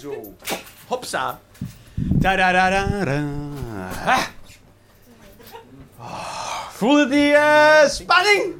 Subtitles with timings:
[0.00, 0.34] Zo.
[0.88, 1.40] Hopsa.
[1.94, 3.22] Da da da da da.
[4.04, 4.18] Ha.
[5.98, 8.54] Oh, voel je die eh, spanning?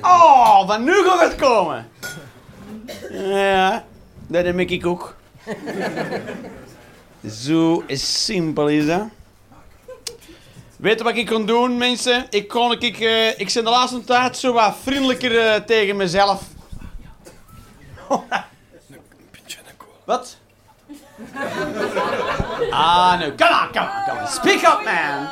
[0.00, 1.88] Oh, van nu gaat het komen.
[3.10, 3.84] Ja,
[4.26, 5.16] dat heb ik ook.
[7.30, 9.02] Zo simpel is dat.
[10.76, 12.26] Weet je wat ik kon doen, mensen?
[12.30, 16.42] Ik kon, ik, eh, ik ben de laatste tijd zo wat vriendelijker eh, tegen mezelf.
[20.04, 20.36] Wat?
[22.70, 23.32] ah, no.
[23.36, 24.28] Come on, come on, come on.
[24.28, 25.28] Speak up, man.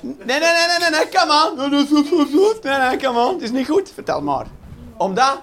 [0.00, 1.70] Nee, nee, nee, nee, nee, nee, come on.
[2.62, 3.32] Nee, nee, come on.
[3.34, 3.90] Het is niet goed.
[3.94, 4.46] Vertel maar.
[4.96, 5.42] Omdat?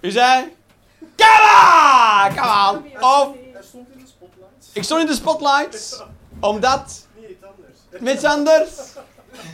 [0.00, 0.56] U zei?
[1.16, 3.02] Come on, come on.
[3.02, 3.36] Of...
[4.72, 6.02] Ik stond in de spotlights.
[6.40, 7.06] Omdat?
[7.90, 8.70] Met iets anders.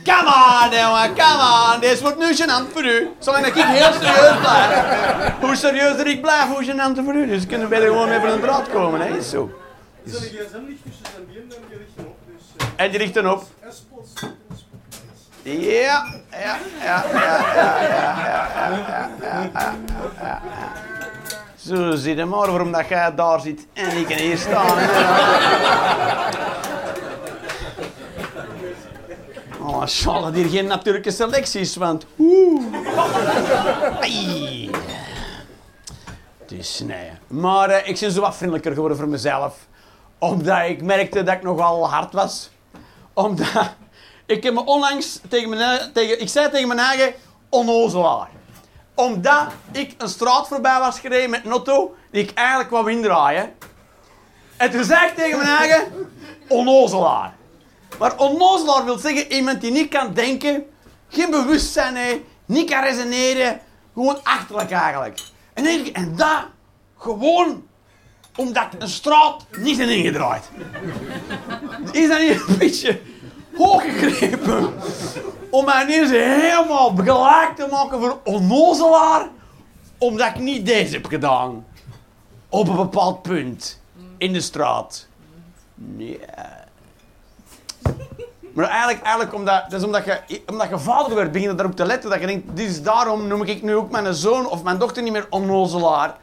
[0.05, 1.81] Come on, jongen, come on.
[1.81, 3.11] Dit wordt nu gênant voor u.
[3.19, 5.33] Zolang dat ik heel serieus blijf.
[5.41, 7.27] Hoe serieuzer ik blijf, hoe gênant voor u.
[7.27, 9.23] Dus we kunnen beter gewoon even een draad komen, hè?
[9.23, 9.51] Zo.
[10.05, 10.13] Dus...
[10.19, 10.81] Zijn gsm ligt
[11.17, 11.39] en die
[11.79, 12.17] richten op.
[12.59, 13.45] Ja, En die richting op.
[15.43, 17.05] Ja, ja, ja, ja,
[20.21, 20.43] ja,
[21.57, 24.79] Zo zit hem maar waarom dat jij daar zit en ik kan hier staan.
[29.67, 32.63] Oh, zal dat hier geen natuurlijke selectie is, want oeh.
[36.47, 37.11] Dus nee.
[37.27, 39.57] Maar eh, ik ben zo wat vriendelijker geworden voor mezelf.
[40.19, 42.51] Omdat ik merkte dat ik nogal hard was.
[43.13, 43.75] Omdat
[44.27, 47.15] ik heb me onlangs tegen mijn, tegen, ik zei tegen mijn eigen
[47.49, 48.29] onnozelaar.
[48.95, 53.53] Omdat ik een straat voorbij was gereden met een auto die ik eigenlijk wou indraaien.
[54.57, 55.93] En toen zei ik tegen mijn eigen
[56.49, 57.35] onnozelaar.
[57.99, 60.65] Maar onnozelaar wil zeggen iemand die niet kan denken,
[61.09, 63.61] geen bewustzijn heeft, niet kan resoneren,
[63.95, 65.21] gewoon achterlijk eigenlijk.
[65.53, 66.45] En, ik, en dat
[66.99, 67.63] gewoon
[68.37, 70.51] omdat een straat niet is ingedraaid.
[71.93, 73.01] Is dat niet een beetje
[73.57, 74.75] hooggegrepen?
[75.51, 79.29] Om mij ineens helemaal gelijk te maken voor onnozelaar,
[79.99, 81.67] omdat ik niet deze heb gedaan.
[82.49, 83.81] Op een bepaald punt.
[84.19, 85.07] In de straat.
[85.75, 86.21] Nee.
[88.55, 91.77] Maar eigenlijk, eigenlijk omdat, dat is omdat, je, omdat je vader werd, begin je daarop
[91.77, 92.11] te letten.
[92.11, 95.13] Dat je denkt, is daarom noem ik nu ook mijn zoon of mijn dochter niet
[95.13, 96.17] meer onnozelaar.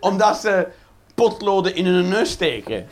[0.00, 0.68] Omdat ze
[1.14, 2.86] potloden in hun neus steken.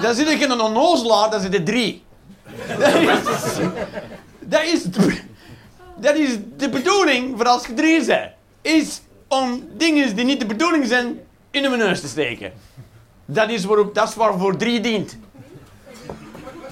[0.00, 2.04] Dan zit ik in een onnozelaar, dan zit er drie.
[2.78, 3.58] Dat is,
[4.40, 4.82] dat is,
[5.96, 8.30] dat is de bedoeling voor als je drie bent.
[8.60, 11.20] Is om dingen die niet de bedoeling zijn
[11.50, 12.52] in hun neus te steken.
[13.24, 15.16] Dat is, waarop, dat is waarvoor drie dient.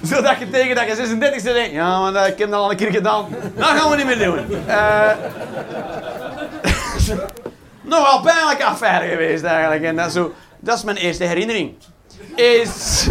[0.03, 2.71] Zodat je tegen dat je 36 bent denkt, ja, maar dat, ik heb dat al
[2.71, 3.35] een keer gedaan.
[3.55, 4.67] Dat gaan we niet meer doen.
[4.67, 5.11] Eh
[7.81, 9.83] nogal pijnlijke affaire geweest eigenlijk.
[9.83, 11.75] En dat, zo, dat is mijn eerste herinnering.
[12.35, 13.07] Is...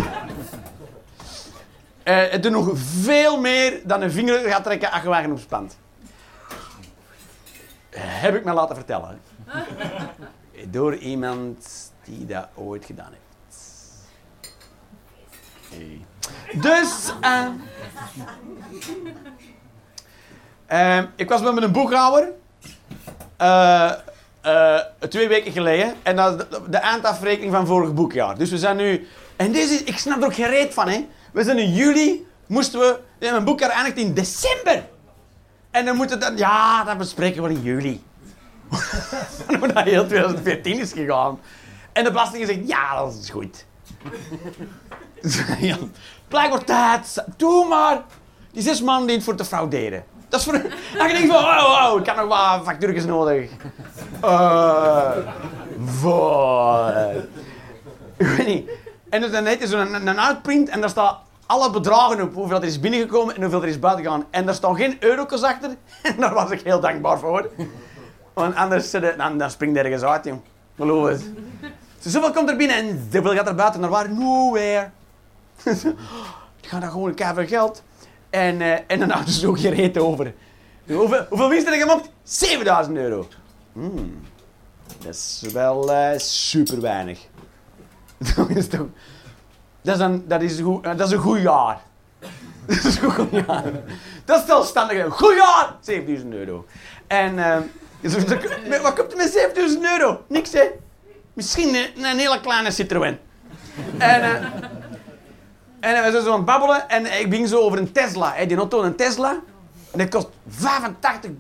[2.03, 2.71] eh het doet nog
[3.03, 5.79] veel meer dan een vinger gaat trekken als je wagen opspant.
[7.97, 9.21] Heb ik me laten vertellen.
[10.67, 13.59] Door iemand die dat ooit gedaan heeft.
[15.71, 16.01] Hey.
[16.53, 17.13] Dus...
[17.21, 17.47] eh,
[20.67, 22.29] eh, ik was met een boekhouder.
[23.37, 23.93] Eh,
[24.41, 25.95] eh, twee weken geleden.
[26.03, 28.39] En dat is de, eindafrekening van vorig boekjaar.
[28.39, 29.09] Dus we zijn nu...
[29.37, 29.75] En deze.
[29.85, 31.07] Ik snap er ook geen reet van, hè.
[31.33, 32.27] We zijn in juli.
[32.47, 32.99] Moesten we...
[33.19, 34.85] Ja, mijn boekjaar eindigt in december.
[35.71, 36.39] En dan moeten dat...
[36.39, 38.03] Ja, dat bespreken we in juli.
[39.59, 41.41] Hoe dat heel 2014 is gegaan.
[41.93, 42.69] En de belasting zegt...
[42.69, 43.65] Ja, dat is goed.
[45.71, 45.77] ja,
[46.29, 47.25] blijkbaar tijd.
[47.37, 48.03] Doe maar.
[48.53, 50.05] Die zes man dient voor te frauderen.
[50.29, 50.53] Dat is voor...
[50.97, 53.51] Dan je denkt van, oh, oh, ik heb nog wat factuurtjes nodig.
[54.21, 55.11] Eh,
[55.87, 56.93] voor...
[58.17, 58.71] Ik weet niet.
[59.11, 62.35] En dan heeft hij zo'n een, een uitprint en daar staat alle bedragen op.
[62.35, 64.25] Hoeveel er is binnengekomen en hoeveel er is buitengegaan.
[64.31, 65.71] En daar staan geen eurokjes achter.
[66.03, 67.51] En daar was ik heel dankbaar voor.
[68.35, 70.41] Want anders het- dan, dan springt er ergens uit, jong.
[70.77, 71.31] Geloof het.
[71.99, 74.11] Zoveel komt er binnen en zoveel gaat er buiten naar waar?
[74.11, 74.91] Nowhere.
[76.61, 77.83] Ik ga dan gewoon keihard geld.
[78.31, 80.35] En, eh, en dan houden ze zo gereed over.
[80.87, 82.11] Hoeveel, hoeveel winst heb je gemaakt?
[82.23, 83.29] 7000 euro.
[83.73, 84.21] Hmm,
[84.99, 87.19] dat is wel eh, super weinig.
[88.37, 88.87] dat is toch...
[89.83, 91.81] Dat is een, dat is goed, eh, dat is een goed jaar.
[92.67, 93.73] dat is een goed jaar.
[94.25, 95.05] Dat is zelfstandig.
[95.05, 95.77] Een goed jaar!
[95.81, 96.67] 7000 euro.
[97.07, 97.37] En...
[98.01, 98.15] dus,
[98.83, 100.25] wat komt er met 7000 euro?
[100.29, 100.65] Niks, hè?
[101.33, 103.19] Misschien een, hele kleine Citroën.
[103.99, 104.43] En...
[105.81, 108.33] en we zijn zo aan het babbelen en ik begin zo over een Tesla.
[108.35, 109.37] Hè, die auto, een Tesla.
[109.91, 110.29] En dat kost
[111.21, 111.31] 85.000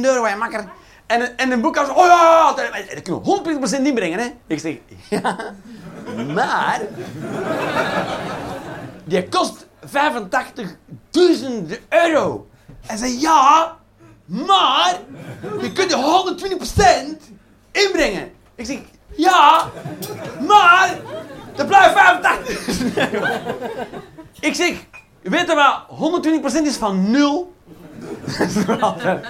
[0.00, 0.68] euro, je makker.
[1.06, 4.26] En, en een boekhouder oh ja, dat, kunnen we 100% inbrengen, hè.
[4.46, 4.76] Ik zeg,
[5.22, 5.54] ja,
[6.34, 6.80] maar...
[9.04, 9.90] Die kost 85.000
[11.88, 12.46] euro.
[12.86, 13.76] Hij zei, ja,
[14.24, 14.98] maar
[15.60, 17.32] je kunt je 120%
[17.72, 18.32] inbrengen.
[18.54, 18.78] Ik zeg,
[19.14, 19.70] ja,
[20.46, 20.98] maar
[21.56, 21.94] er blijft
[22.80, 23.26] 85.000 euro.
[24.40, 24.72] Ik zeg,
[25.22, 27.54] weet je wat 120% is van nul?
[28.38, 29.26] Dat is nog altijd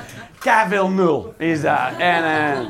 [0.68, 1.90] veel nul, is dat.
[1.98, 2.60] En, eh,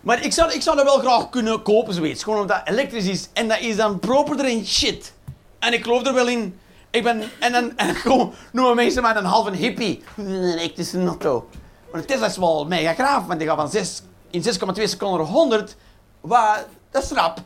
[0.00, 2.22] maar ik zou, ik zou dat wel graag kunnen kopen, zoiets.
[2.22, 3.28] Gewoon omdat het elektrisch is.
[3.32, 5.12] En dat is dan properder in shit.
[5.58, 6.58] En ik geloof er wel in.
[6.90, 10.02] Ik ben, en dan en gewoon noemen mensen mij een halve hippie.
[10.18, 11.48] Elektrische auto.
[11.92, 15.28] Maar het is wel mega graaf, want die gaat van 6, in 6,2 seconden naar
[15.28, 15.76] 100.
[16.20, 17.38] Wat, dat is rap.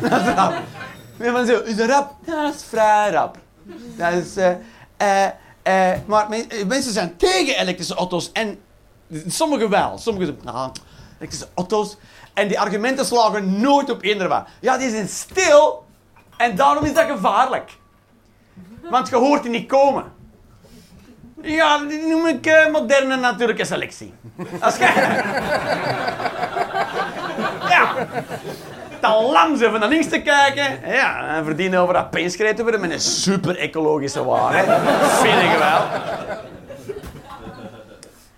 [0.00, 0.54] Dat is rap.
[1.18, 2.12] Van zo, is dat rap?
[2.26, 3.38] Dat is vrij rap.
[3.96, 4.36] Dat is...
[4.36, 5.24] eh
[5.62, 8.58] eh, maar men- eh, mensen zijn tegen elektrische auto's en
[9.26, 9.98] sommigen wel.
[9.98, 10.70] Sommigen zeggen, nou,
[11.18, 11.96] elektrische auto's.
[12.34, 14.44] En die argumenten slagen nooit op eender.
[14.60, 15.84] Ja, die zijn stil
[16.36, 17.70] en daarom is dat gevaarlijk.
[18.90, 20.04] Want je hoort die niet komen.
[21.42, 24.14] Ja, die noem ik moderne natuurlijke selectie.
[24.60, 24.76] Als
[27.68, 28.06] ja.
[29.04, 30.90] Te lam zijn van naar links te kijken.
[30.90, 34.80] Ja, en verdienen over dat peens gereden te worden met een super ecologische wagen.
[35.10, 35.80] Vind ik wel.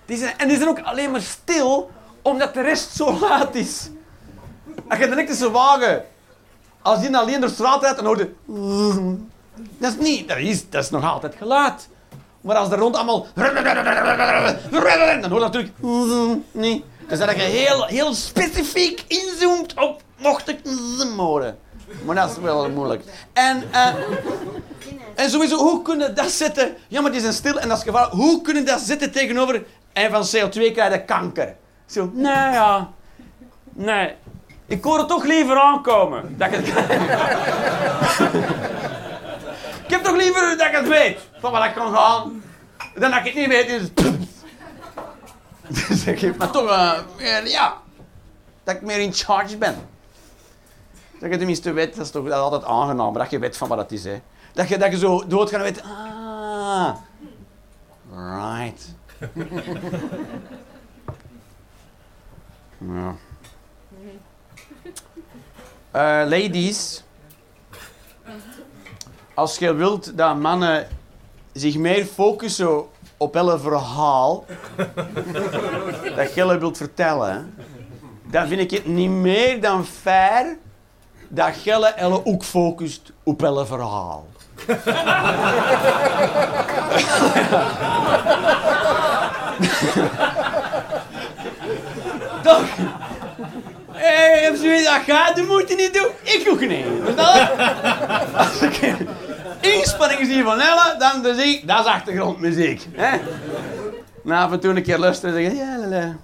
[0.06, 1.90] Die zijn, en die zijn ook alleen maar stil
[2.22, 3.88] omdat de rest zo laat is.
[4.88, 6.04] Als je een elektrische wagen,
[6.82, 8.34] als die alleen door de straat rijdt, dan hoor je...
[9.78, 11.88] Dat is niet, dat is, dat is nog altijd geluid.
[12.40, 13.26] Maar als er rond allemaal...
[13.34, 13.44] Dan
[15.30, 15.72] hoor je natuurlijk...
[16.52, 16.84] Nee.
[17.08, 20.58] Dus dat je heel, heel specifiek inzoomt op mocht ik
[21.16, 21.58] horen.
[22.04, 23.02] Maar dat is wel moeilijk.
[23.32, 23.94] En, eh,
[25.14, 26.76] en sowieso, hoe kunnen dat zetten?
[26.88, 28.14] Ja, maar die zijn stil en dat is gevaarlijk.
[28.14, 29.64] Hoe kunnen dat zetten tegenover...
[29.92, 31.56] En van CO2 krijg je kanker.
[31.86, 32.90] Zo, nee ja.
[33.72, 34.14] Nee.
[34.66, 36.34] Ik hoor het toch liever aankomen.
[36.38, 36.66] Dat ik het
[39.84, 41.18] Ik heb toch liever dat ik het weet.
[41.40, 42.42] Van wat ik kan gaan.
[42.94, 43.68] Dan dat ik het niet weet.
[43.68, 43.90] Dus...
[45.88, 46.70] Dus ik toch...
[46.70, 47.74] eh, meer, ja.
[48.64, 49.88] Dat ik meer in charge ben.
[51.20, 53.12] Dat je tenminste weet, dat is toch dat is altijd aangenaam.
[53.12, 54.04] Dat je weet van wat het is.
[54.04, 54.20] Hè.
[54.52, 55.82] Dat, je, dat je zo dood gaat en weet...
[55.82, 56.94] Ah.
[58.10, 58.94] Right.
[65.90, 67.04] Eh, ladies.
[69.34, 70.88] Als je wilt dat mannen
[71.52, 72.84] zich meer focussen
[73.16, 74.44] op hun verhaal
[76.16, 77.54] dat je wilt vertellen,
[78.30, 80.56] dan vind ik het niet meer dan fair
[81.28, 84.26] dat Gelle elle ook focust op hun verhaal.
[92.42, 92.64] Toch?
[93.92, 96.08] Hé, heb je dat gaat, dan moet je niet doen.
[96.22, 96.86] Ik ook niet.
[98.36, 98.96] Als ik
[99.60, 102.86] inspanningen zie van Elle, dan dus ik, dat is achtergrondmuziek.
[102.92, 103.18] Hè?
[104.22, 106.16] Na af en toe een keer luisteren en zeggen, ja,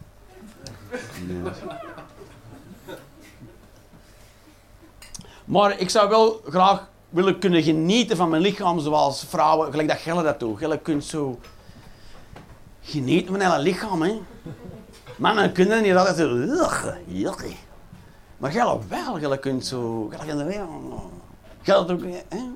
[5.53, 9.99] Maar ik zou wel graag willen kunnen genieten van mijn lichaam zoals vrouwen, gelijk dat
[9.99, 10.59] Gelle dat doet.
[10.59, 11.39] Gelle kunt zo
[12.83, 14.21] genieten van haar lichaam, hè.
[15.17, 16.37] Mannen kunnen niet altijd zo...
[17.07, 17.57] yucky.
[18.37, 20.11] Maar Gelle wel, Gelle kunt zo...
[20.11, 20.57] Gelle kunt
[21.65, 21.91] wel...
[21.91, 22.03] Ook...
[22.29, 22.51] Hè?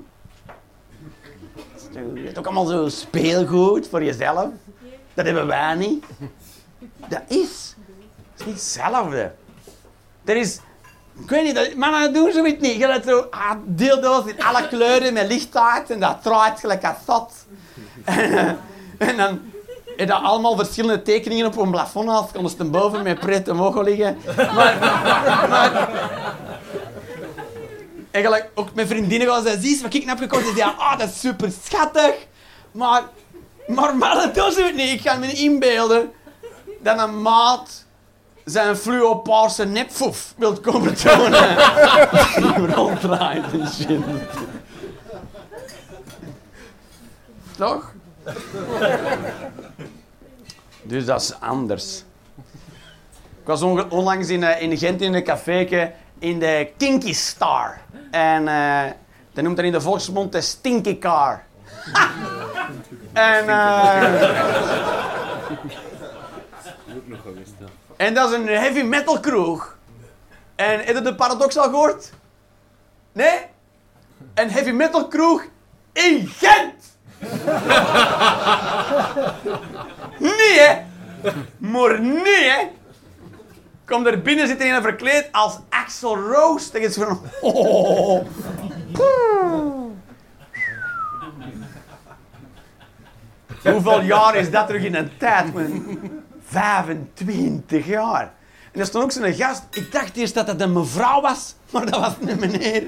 [2.13, 4.49] Je hebt ook allemaal zo speelgoed voor jezelf.
[5.13, 6.05] Dat hebben wij niet.
[7.07, 7.75] Dat is...
[8.35, 9.31] Dat is niet hetzelfde.
[10.23, 10.59] Er is...
[11.23, 12.75] Ik weet niet, dat- mannen doen zoiets niet.
[12.75, 17.33] Je zo ah, dildo's in alle kleuren met lichtaard en dat draait gelijk als zat.
[18.97, 19.41] En, dan
[19.97, 23.83] heb je allemaal verschillende tekeningen op een plafond als konden ze boven met pret mogen
[23.83, 24.17] liggen.
[24.35, 24.77] Maar,
[28.11, 30.45] eigenlijk ook met vriendinnen gaan ze zie wat ik heb gekocht.
[30.45, 32.15] Ze zeggen, ah, dat is super schattig.
[32.71, 33.03] Maar,
[33.67, 34.91] maar mannen doen ze het niet.
[34.91, 36.11] Ik ga me inbeelden
[36.79, 37.85] dat een maat
[38.49, 41.57] zijn fluo-paarse nepfoef wilt komen tonen.
[42.35, 44.01] Die ronddraait en shit.
[47.57, 47.91] Toch?
[50.81, 52.03] Dus dat is anders.
[53.41, 57.79] Ik was onlangs in, eh, in Gent in een café in de Kinky Star.
[58.11, 58.91] En eh
[59.33, 61.43] dat noemt dat in de volksmond de Stinky Car.
[63.13, 64.29] en, eh,
[67.97, 69.77] en dat is een heavy metal kroeg.
[70.55, 72.11] En heb je de paradox al gehoord?
[73.11, 73.39] Nee?
[74.33, 75.43] Een heavy metal kroeg
[75.93, 76.97] in Gent!
[80.19, 80.81] nee, hè?
[81.57, 82.67] Maar nee, hè.
[83.85, 86.71] Kom er binnen, zit er een verkleed als Axel Rose.
[86.71, 87.21] Dan is van...
[87.41, 88.25] Oh.
[93.71, 95.53] Hoeveel jaar is dat terug in een tijd?
[95.53, 96.25] Man?
[96.49, 98.33] 25 jaar.
[98.71, 99.63] En er stond ook zo'n gast.
[99.71, 102.83] Ik dacht eerst dat het een mevrouw was, maar dat was een meneer.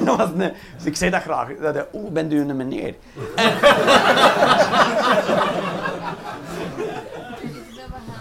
[0.04, 0.36] dat.
[0.36, 1.48] Dus ik zei dat graag.
[1.60, 2.94] Dat, oh, bent u een meneer?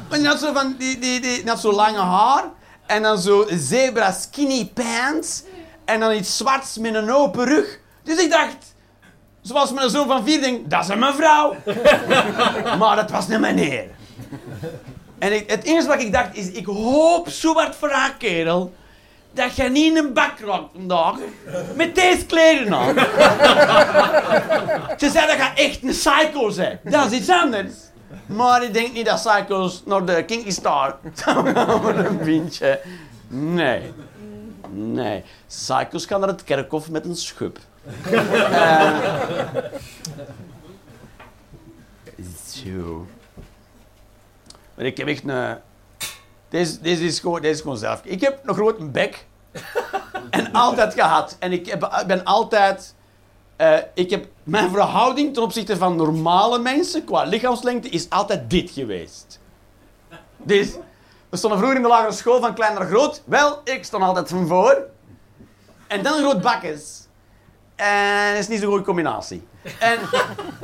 [0.10, 2.44] Die had zo van die, die, die, had zo lange haar
[2.86, 5.44] en dan zo zebra skinny pants
[5.86, 7.80] en dan iets zwarts met een open rug.
[8.04, 8.76] Dus ik dacht,
[9.48, 11.56] zoals mijn zoon van vier denkt, dat is een mevrouw.
[12.80, 13.86] maar dat was een meneer.
[15.20, 18.74] En het enige wat ik dacht is, ik hoop zo wat voor haar kerel
[19.34, 21.16] dat je niet in een bak raakt vandaag
[21.76, 22.96] met deze kleren aan.
[25.00, 26.80] Ze zei dat je echt een psycho bent.
[26.84, 27.74] Dat is iets anders.
[28.26, 30.98] Maar ik denk niet dat psychos naar de Kinky Star
[31.82, 32.80] voor een pintje.
[33.28, 33.94] Nee.
[34.70, 35.24] Nee.
[35.48, 37.60] Psychos gaan naar het kerkhof met een schub.
[38.04, 38.98] Eh,
[42.48, 43.06] zo.
[44.76, 45.58] Maar ik heb echt een...
[46.50, 48.02] Deze, is gewoon, deze is gewoon zelf.
[48.04, 49.26] Ik heb een grote bek.
[50.30, 51.36] En altijd gehad.
[51.40, 52.96] En ik heb, ben altijd...
[53.56, 58.70] eh, ik heb, mijn verhouding ten opzichte van normale mensen, qua lichaamslengte, is altijd dit
[58.70, 59.40] geweest.
[60.38, 60.76] Dus,
[61.30, 63.22] we stonden vroeger in de lagere school van klein naar groot.
[63.26, 64.88] Wel, ik stond altijd van voor.
[65.88, 67.07] En dan een groot bakkes.
[67.78, 69.48] En dat is niet zo'n goede combinatie.
[69.80, 69.98] En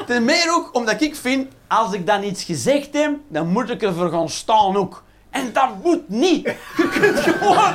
[0.06, 3.82] ten meer ook omdat ik vind, als ik dan iets gezegd heb, dan moet ik
[3.82, 5.04] ervoor gaan staan ook.
[5.30, 6.44] En dat moet niet.
[6.78, 7.74] Je kunt gewoon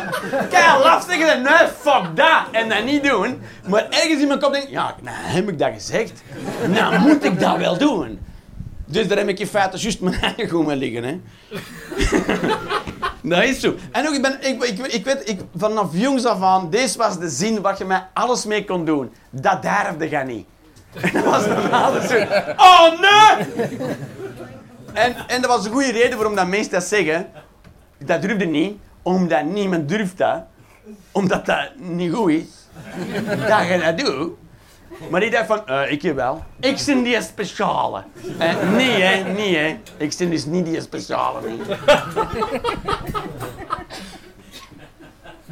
[0.50, 2.42] keihard laf zeggen en nee, fuck dat.
[2.52, 3.40] En dat niet doen.
[3.68, 6.23] Maar ergens in mijn kop denk ja, nou heb ik dat gezegd.
[6.68, 8.18] Nou moet ik dat wel doen.
[8.87, 11.04] Dus daar heb ik in feite juist mijn eigen goed mee liggen.
[11.04, 11.21] Hè.
[13.28, 13.75] Dat is zo.
[13.92, 17.18] En ook, ik, ben, ik, ik, ik weet, ik, vanaf jongs af aan, deze was
[17.18, 19.12] de zin waar je mij alles mee kon doen.
[19.30, 20.47] Dat durfde je niet.
[21.12, 22.16] Dat was normaal zo.
[22.56, 23.66] Oh nee!
[24.92, 27.26] En, en dat was een goede reden waarom dat mensen dat zeggen.
[27.99, 30.42] Dat durfde niet, omdat niemand durft dat.
[31.12, 32.47] Omdat dat niet goed is.
[33.49, 34.32] Dat je dat doet.
[35.11, 36.45] Maar ik dacht van, eh, ik wel.
[36.61, 38.02] Ik ben die speciale.
[38.38, 39.78] Eh, nee, hè, nee, hè.
[39.97, 41.40] Ik ben dus niet die speciale.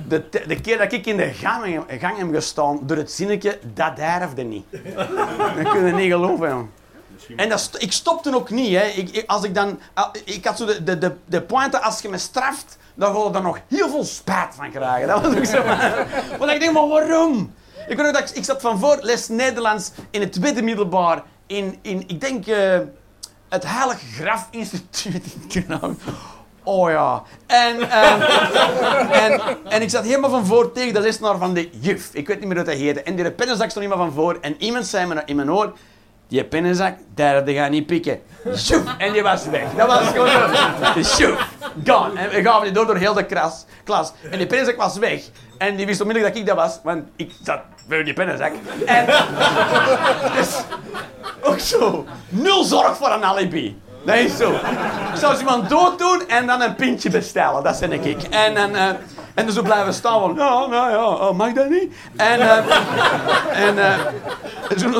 [0.09, 3.97] De, de keer dat ik in de gang, gang heb gestaan door het zinnetje, dat
[3.97, 4.64] durfde niet.
[5.57, 6.69] Dat kun je niet geloven, jong.
[7.37, 8.75] En dat st- ik stopte ook niet.
[8.76, 8.85] Hè.
[8.85, 9.78] Ik, ik- als ik, dan,
[10.25, 13.35] ik had zo de, de, de, de pointe, als je me straft, dan wil je
[13.37, 15.09] er nog heel veel spijt van krijgen.
[15.09, 15.64] Dat was ook zo.
[15.64, 16.07] Maar,
[16.38, 17.55] want ik denk, maar waarom?
[17.88, 21.78] Ik weet nog dat ik, zat van voor les Nederlands in het tweede middelbaar in,
[21.83, 22.78] in ik denk, eh,
[23.49, 25.37] het Heilig Graf Instituut.
[26.62, 27.23] Oh ja.
[27.47, 28.21] En, ehm,
[29.25, 32.11] en, en ik zat helemaal van voor tegen de lesnaar van de juf.
[32.12, 33.02] Ik weet niet meer hoe dat heette.
[33.02, 34.38] En die pennenzak stond helemaal van voor.
[34.40, 35.73] En iemand zei me in mijn oor...
[36.28, 38.21] Die pennenzak, daar ga niet pikken.
[38.56, 39.75] Sjoef, en die was weg.
[39.76, 41.02] Dat was gewoon zo.
[41.02, 41.49] Sjoef,
[41.85, 42.21] gone.
[42.21, 43.64] En we gaven die door door heel de klas.
[43.85, 44.12] klas.
[44.30, 45.23] En die pennenzak was weg.
[45.59, 48.52] En die wist onmiddellijk dat ik dat was, want ik zat voor die pennenzak.
[48.87, 49.06] En
[50.37, 50.56] dus,
[51.42, 52.06] ook zo.
[52.28, 53.80] Nul zorg voor een alibi.
[54.04, 54.50] Dat is zo.
[54.52, 57.62] Ik zou iemand dood doen en dan een pintje bestellen.
[57.62, 58.23] Dat ben ik.
[58.23, 58.71] En, dan,
[59.37, 61.95] en dan zo blijven staan van, ja, nou ja, oh, mag dat niet?
[62.16, 62.57] En, eh,
[63.69, 63.99] en eh,
[64.76, 64.95] zo'n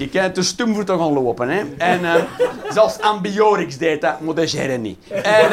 [0.00, 0.30] ik, hè.
[0.30, 1.48] te stum voor te gaan lopen.
[1.48, 1.62] Hè.
[1.78, 2.22] En eh,
[2.68, 4.48] zelfs Ambiorix deed dat, maar dat
[4.80, 4.98] niet.
[5.10, 5.50] En,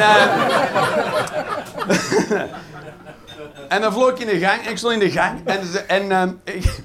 [3.68, 5.40] en dan vloog ik in de gang, en ik stond in de gang.
[5.44, 6.64] En, ze- en ehm, ik,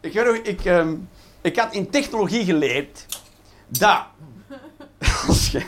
[0.00, 0.94] ik, weet nog, ik, ehm,
[1.40, 3.06] ik had in technologie geleerd
[3.68, 4.00] dat
[5.28, 5.64] als je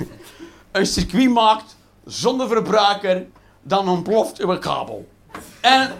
[0.72, 3.26] een circuit maakt zonder verbruiker,
[3.62, 5.08] dan ontploft uw kabel.
[5.60, 5.80] En,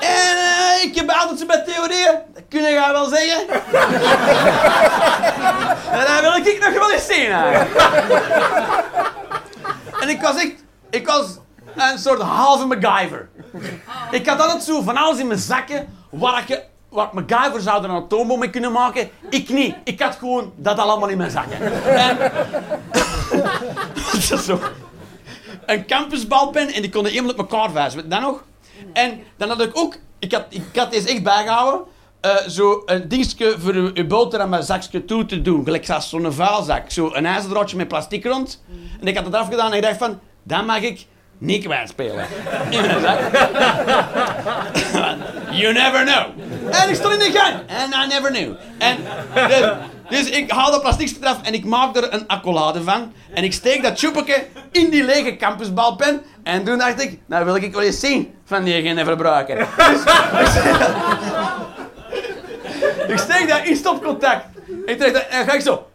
[0.00, 3.48] en eh, ik heb altijd zo bij theorieën, dat kun je wel zeggen.
[5.98, 7.30] en dat wil ik nog wel eens zien.
[10.00, 11.26] en ik was echt, ik was
[11.76, 13.28] een soort halve MacGyver.
[14.10, 16.64] Ik had altijd zo van alles in mijn zakken waar ik, ik
[17.12, 19.10] MacGyver zou er een atoombom mee kunnen maken.
[19.30, 19.76] Ik niet.
[19.84, 21.84] Ik had gewoon dat allemaal in mijn zakken.
[21.84, 22.18] En...
[23.94, 24.58] dat is zo.
[25.66, 27.94] Een campusbalpen en die konden helemaal op elkaar wijzen.
[28.02, 28.44] Weet je dat nog?
[28.92, 29.96] En dan had ik ook...
[30.18, 31.80] Ik had, ik had deze echt bijgehouden.
[32.20, 35.64] eh, zo een dingetje voor uw, uw boterham mijn zakje toe te doen.
[35.64, 36.90] Gelijk zo'n vuilzak.
[36.90, 38.62] Zo een ijzerdraadje met plastic rond.
[39.00, 40.20] En ik had het eraf gedaan en ik dacht van...
[40.42, 41.06] Dan mag ik
[41.38, 42.26] niet kwijtspelen.
[45.50, 46.24] You never know.
[46.70, 47.54] En ik stond in de gang.
[47.54, 48.52] And I never knew.
[48.78, 48.96] En
[49.34, 49.74] de,
[50.08, 53.12] Dus ik haal dat plastic eraf en ik maak er een accolade van.
[53.34, 56.22] En ik steek dat tjoepetje in die lege campusbalpen.
[56.42, 59.56] En toen dacht ik, nou wil ik wel eens zien van die geen verbruiker.
[59.56, 59.66] Dus,
[63.12, 64.44] ik steek dat in stopcontact.
[64.86, 65.86] Ik trek dat, en ga ik zo!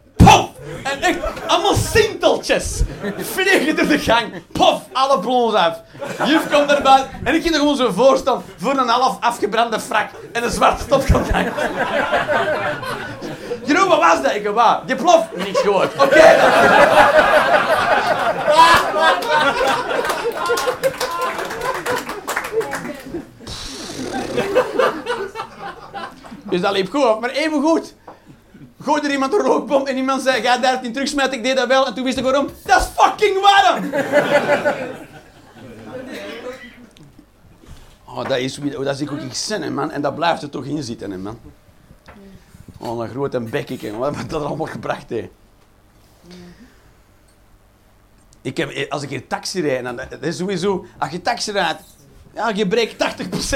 [0.82, 2.80] En echt, allemaal sinteltjes.
[3.16, 4.32] Vliegen door de gang.
[4.52, 5.80] Pof, alle plons af.
[6.24, 7.04] Juf komt erbij.
[7.24, 7.90] En ik ging er gewoon zo
[8.56, 10.08] voor een half afgebrande frak.
[10.32, 11.50] En een zwart stopcontact.
[13.64, 14.34] Jeroen, wat was dat?
[14.34, 14.80] Ik waar.
[14.86, 15.26] Je plof.
[15.36, 16.02] Niks gehoord.
[16.02, 16.36] Oké.
[26.42, 27.20] Dus dat liep goed.
[27.20, 27.94] Maar even goed.
[28.82, 31.68] Gooide er iemand een rookbom en iemand zei, ga daar niet terugsmijten, ik deed dat
[31.68, 31.86] wel.
[31.86, 32.48] En toen wist ik waarom.
[32.64, 33.90] Dat is fucking warm!
[38.04, 39.90] Oh, dat is, wie- dat is ook echt zin in, man.
[39.90, 41.38] En dat blijft er toch in zitten, hè, man.
[42.78, 45.30] Oh, een grote bekje, wat heeft dat allemaal gebracht, hè.
[48.42, 51.80] Ik heb, als ik hier taxi rijd, dan, dat is sowieso, als je taxi rijdt,
[52.34, 53.04] ja, je breekt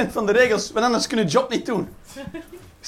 [0.06, 1.88] 80% van de regels, want anders kun je job niet doen.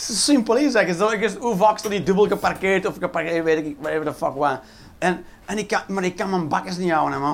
[0.01, 4.15] Simpel zal- je- Hoe vaak staat die dubbel geparkeerd of geparkeerd, weet ik, whatever the
[4.15, 4.61] fuck wat.
[4.99, 7.33] En, en ik kan, maar ik kan mijn bakkers niet houden, hè.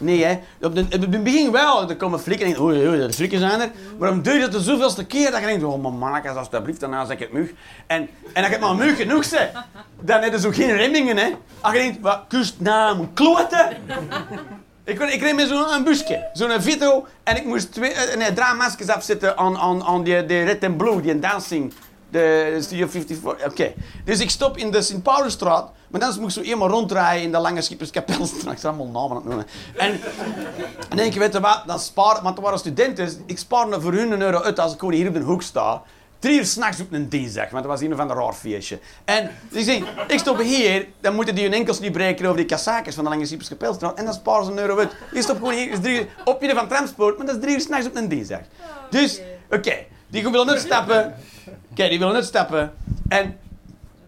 [0.00, 0.38] Nee, hè.
[0.60, 1.88] Op, de, het begin wel.
[1.88, 3.70] Er komen flikken en oei, oei, de flikken zijn er.
[3.98, 6.80] Maar dan doe je dat de zoveelste keer dat je denkt, oh, mijn mannetjes, alsjeblieft,
[6.80, 7.50] daarna zeg ik het mug.
[7.86, 9.52] En, en als je het maar mug genoeg zegt,
[10.00, 11.30] dan heb je zo geen remmingen, hè.
[11.60, 13.76] Als je denkt, wat, kust naam, kloten.
[14.84, 19.36] Ik, ik reed met zo'n busje, zo'n Vito, en ik moest twee, eh, nee, afzetten
[19.38, 21.72] aan, aan, aan die, die Red and Blue, die dancing,
[22.10, 23.46] de Studio 54.
[23.46, 23.72] Oké,
[24.04, 27.32] dus ik stop in de Sint Paulusstraat, maar dan moest ik zo eenmaal ronddraaien in
[27.32, 28.52] de Lange Schipperskapelstraat.
[28.54, 29.46] Ik zal allemaal namen aan het noemen.
[29.76, 30.00] En
[30.88, 33.92] en denk je, weet je wat, dat spaar, want er waren studenten, ik spaarde voor
[33.92, 35.82] hun een euro uit als ik gewoon hier op de hoek sta.
[36.18, 38.78] Drie uur s'nachts op een dinsdag, want dat was een of ander raar feestje.
[39.04, 42.46] En dus ik ik stop hier, dan moeten die hun enkels niet breken over die
[42.46, 43.98] kassakers van de Lange Sieperske Pelstraat.
[43.98, 44.92] En dan sparen ze een euro uit.
[45.12, 47.60] Je stopt gewoon hier, is drie op je van transport, maar dat is drie uur
[47.60, 48.40] s'nachts op een dinsdag.
[48.90, 49.74] Dus, oké,
[50.06, 51.14] die willen uitstappen.
[51.78, 52.72] Oké, die willen uitstappen.
[53.08, 53.38] En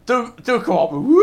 [0.05, 1.17] toen, toen kwam!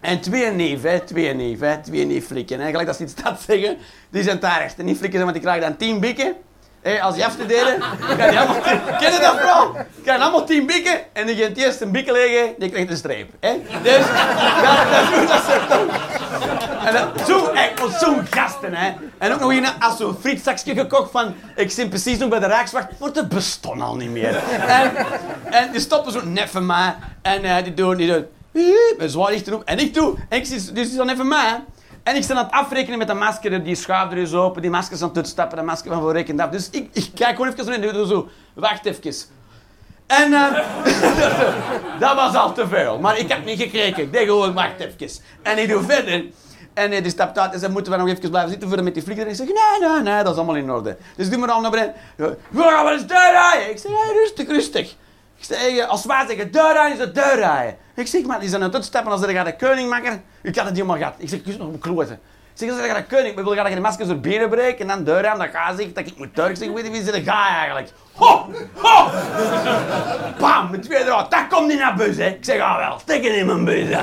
[0.00, 2.60] En twee hè, twee hè, twee neef flikken.
[2.60, 2.70] Hè.
[2.70, 3.76] Gelijk dat ze in de stad zeggen,
[4.10, 4.78] die zijn daar echt.
[4.78, 6.34] En niet flikken, want die krijgen dan tien bikken.
[6.82, 8.80] Hé, als je afstuderen, dan krijg je allemaal tien...
[9.00, 9.76] Ken je dat vooral?
[10.04, 13.30] je allemaal tien bikken en die gaat eerst een bikken liggen, die krijgt een streep.
[13.40, 14.06] Dus,
[14.62, 16.15] dat, dat is hoe dat ze doen.
[16.86, 17.52] En dat, zo,
[17.98, 18.92] zo'n gasten, hè.
[19.18, 22.46] En ook nog een, als zo'n frietzakje gekocht van, ik zit precies nog bij de
[22.46, 24.36] Rijkswacht, wordt het bestond al niet meer.
[24.66, 24.92] En,
[25.50, 28.26] en die stoppen zo van mij, en eh, die doen, die doen,
[28.98, 31.60] met zwaar licht erop, en ik doe, en ik zit, dus dan even mij,
[32.02, 34.70] en ik sta aan het afrekenen met de masker, die schuif er is open, die
[34.70, 36.50] maskers aan het uitstappen, de masker van voor rekent af.
[36.50, 39.14] Dus ik, ik kijk gewoon even zo en zo, wacht even.
[40.06, 40.64] En eh,
[42.00, 42.98] dat was al te veel.
[42.98, 44.02] Maar ik heb niet gekeken.
[44.02, 45.22] Ik deed gewoon, wacht even.
[45.42, 46.24] En ik doe verder.
[46.76, 49.02] En die stapt uit en zei, moeten we nog even blijven zitten voor met die
[49.02, 49.24] vlieger?
[49.24, 50.96] En ik zeg, nee, nee, nee, dat is allemaal in orde.
[51.16, 51.94] Dus doe maar al naar beneden.
[52.16, 53.70] Ja, gaan eens deur rijden.
[53.70, 54.96] Ik zeg, hey, rustig, rustig.
[55.36, 57.76] Ik zeg, als wij zeggen deur rijden, is het deur rijden.
[57.94, 60.24] Ik zeg, man, die zijn aan het uitstappen als er gaat de koning maken.
[60.42, 61.14] Ik had het helemaal gehad.
[61.16, 62.14] Ik zeg, ik nog kloten.
[62.14, 62.20] Ik
[62.54, 64.86] zeg, als er gaat de koning, we willen graag de maskers door benen breken en
[64.86, 65.38] dan deur rijden.
[65.38, 67.92] Dan ga ik dat ik moet Turk zeggen, weet je wie ze er ga eigenlijk?
[68.12, 69.10] Ho, ho!
[70.38, 71.30] Bam, met twee eruit.
[71.30, 72.26] Dat komt niet naar bus, hè.
[72.26, 74.00] Ik zeg, ah wel, steken in mijn bus hè.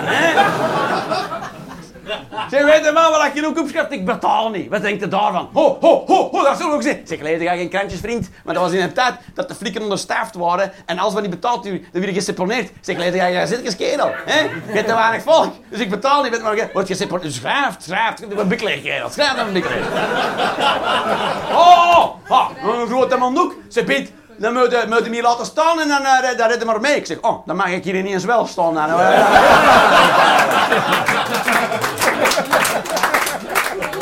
[2.49, 3.91] Zeg, weet je wel wat je ook opschrijft?
[3.91, 4.69] Ik betaal niet.
[4.69, 5.49] Wat denkt u daarvan?
[5.53, 7.07] Ho, ho, ho, ho, dat zou ik ook zeggen.
[7.07, 8.29] Zeg, lees ga geen krantjes, vriend.
[8.43, 10.71] Maar dat was in een tijd dat de flikken onderstaafd waren.
[10.85, 12.71] En als we niet betaald, dan werd je geseponeerd.
[12.81, 14.11] Zeg, lees ga je zit kerel.
[14.25, 14.39] Hè?
[14.39, 15.53] Je hebt te weinig volk.
[15.69, 16.35] Dus ik betaal niet.
[16.35, 17.35] Je maar, word je geseponeerd.
[17.35, 19.09] Ik heb een bikleeg, kerel.
[19.09, 19.63] Schrijf dan een.
[21.51, 23.55] Oh, oh, een grote mandoek.
[23.69, 24.11] Ze biedt.
[24.37, 26.95] Dan moet je, je me laten staan en dan, uh, dan red maar mee.
[26.95, 28.73] Ik zeg, oh, dan mag ik hier niet eens wel staan.
[28.73, 28.99] Dan,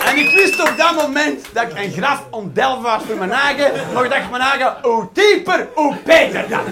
[0.06, 3.72] En ik wist op dat moment dat ik een graf ontdelven was voor mijn eigen.
[3.94, 6.64] Maar ik dacht mijn eigen, hoe dieper, hoe beter dan.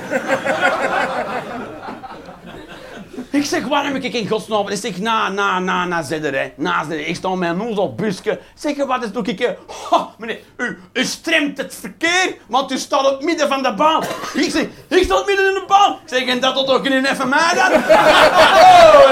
[3.31, 4.67] Ik zeg, waarom heb ik in godsnaam?
[4.69, 6.51] Ik zeg, na, na, na, na zedder, hè.
[6.55, 7.07] Na zedder.
[7.07, 8.39] Ik sta een nozel op busje.
[8.55, 9.57] Zeg, wat is doe ik hier?
[9.89, 13.73] Ha, meneer, u, u stremt het verkeer, want u staat op het midden van de
[13.73, 14.03] baan.
[14.33, 15.97] Ik zeg, ik sta op midden in de baan.
[16.05, 17.71] Zeg, en dat tot ook in even mij dan?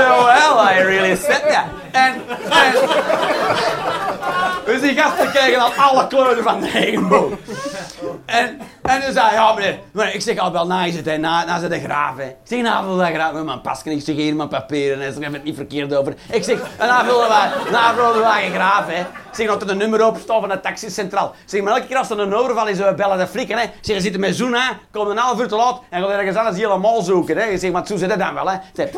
[0.08, 1.66] Oh, well, I really said that.
[1.92, 2.14] En,
[2.50, 2.74] en,
[4.66, 7.32] dus die gasten krijgen al alle kleuren van de regenboog.
[8.26, 11.18] En, en dan zei ja meneer, meneer, ik zeg al wel, na is het, hè,
[11.18, 12.26] na, na ze de graaf, hè.
[12.26, 15.34] Ik zeg, na wil dat graaf mijn pasken, ik zeg hier mijn papieren, zeg, heb
[15.34, 16.14] het niet verkeerd over.
[16.32, 19.00] Ik zeg, na wilden wij, na wilden wij een graaf, hè.
[19.00, 21.34] Ik Zeg, dat er een nummer staat van de taxi centraal.
[21.46, 23.64] Zeg, maar elke keer als er een overval is, we bellen de flikken, hè.
[23.82, 24.74] Zeg, je zit met zoen, hè.
[24.92, 27.58] Kom een half uur te laat en gaat ergens anders helemaal zoeken, hè.
[27.58, 28.58] Zeg, maar zo zit het dan wel, hè.
[28.74, 28.90] Zeg,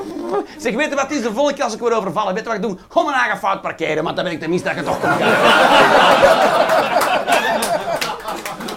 [0.58, 2.34] zeg, weet je wat is de volgende keer als ik weer overvallen?
[2.34, 2.78] Weet je wat ik doe?
[2.90, 5.20] Gewoon mijn eigen fout parkeren, want dan ben ik tenminste dat je toch komt.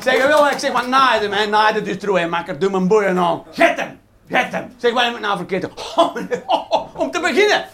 [0.02, 1.46] Zeg, je wil, ik zeg, maar naaide hem, hè.
[1.46, 2.26] Naaide dus trouw, hè.
[2.26, 3.42] Makker, doe mijn boeien aan.
[3.52, 4.00] Get hem!
[4.28, 4.74] Get hem!
[4.76, 5.68] Zeg, wat heb ik nou verkeerd?
[5.96, 6.16] Oh,
[7.02, 7.64] om te beginnen.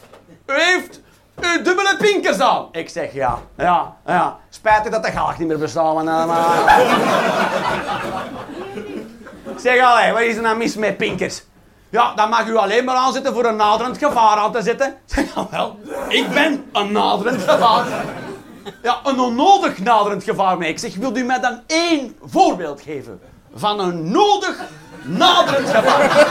[0.47, 1.01] U heeft
[1.41, 2.69] uw dubbele pinkers aan.
[2.73, 4.39] Ik zeg ja, ja, ja.
[4.49, 6.81] Spijtig dat de galg niet meer bestaat, nou, maar...
[9.61, 11.43] zeg, allee, wat is er nou mis met pinkers?
[11.91, 14.95] Ja, dan mag u alleen maar aanzetten voor een naderend gevaar aan te zetten.
[15.05, 17.87] Zeg, ja wel, ik ben een naderend gevaar.
[18.83, 20.63] Ja, een onnodig naderend gevaar.
[20.63, 23.21] Ik zeg, wilt u mij dan één voorbeeld geven
[23.55, 24.61] van een nodig
[25.03, 26.27] naderend gevaar?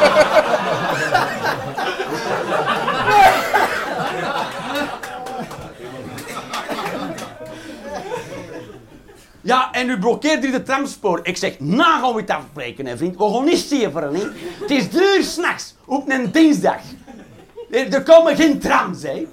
[9.47, 11.19] Ja, en u blokkeert hier de tramspoor.
[11.23, 13.17] Ik zeg, na gaan we het afspreken, vriend.
[13.17, 14.23] We gaan niet steveren, hè.
[14.59, 16.81] Het is drie uur s'nachts, op een dinsdag.
[17.71, 19.27] Er, er komen geen trams, hè.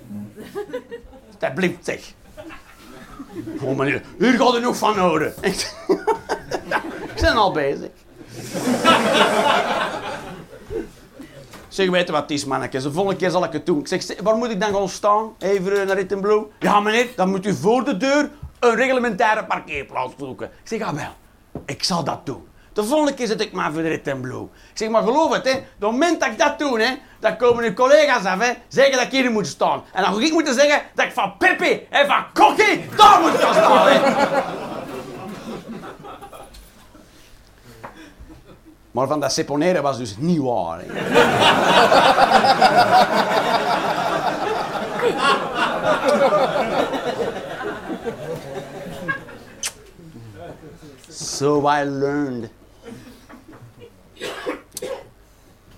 [1.38, 2.14] Dat blijft zeg.
[3.60, 5.34] Oh meneer, hier gaat er nog van horen.
[7.14, 7.88] Ik ben al bezig.
[11.68, 12.82] Zeg, weet je wat het is, mannetjes?
[12.82, 13.78] De volgende keer zal ik het doen.
[13.78, 15.34] Ik zeg, "Zeg, waar moet ik dan gaan staan?
[15.38, 16.46] Even naar Rit Blue?
[16.58, 20.46] Ja, meneer, dan moet u voor de deur een reglementaire parkeerplaats zoeken.
[20.46, 22.46] Ik zeg, ah wel, ik zal dat doen.
[22.74, 24.42] De volgende keer zet ik maar voor de Rit Blue.
[24.42, 25.50] Ik zeg, maar geloof het, hè.
[25.50, 28.92] Op het moment dat ik dat doe, hè, dan komen uw collega's af, hè, zeggen
[28.92, 29.82] dat ik hier moet staan.
[29.92, 33.34] En dan ga ik moeten zeggen dat ik van Pippi en van Kokkie daar moet
[33.38, 34.02] staan.
[38.90, 40.80] Maar van dat seponeren was dus niet waar.
[40.82, 40.86] Hè.
[51.08, 52.50] So I learned.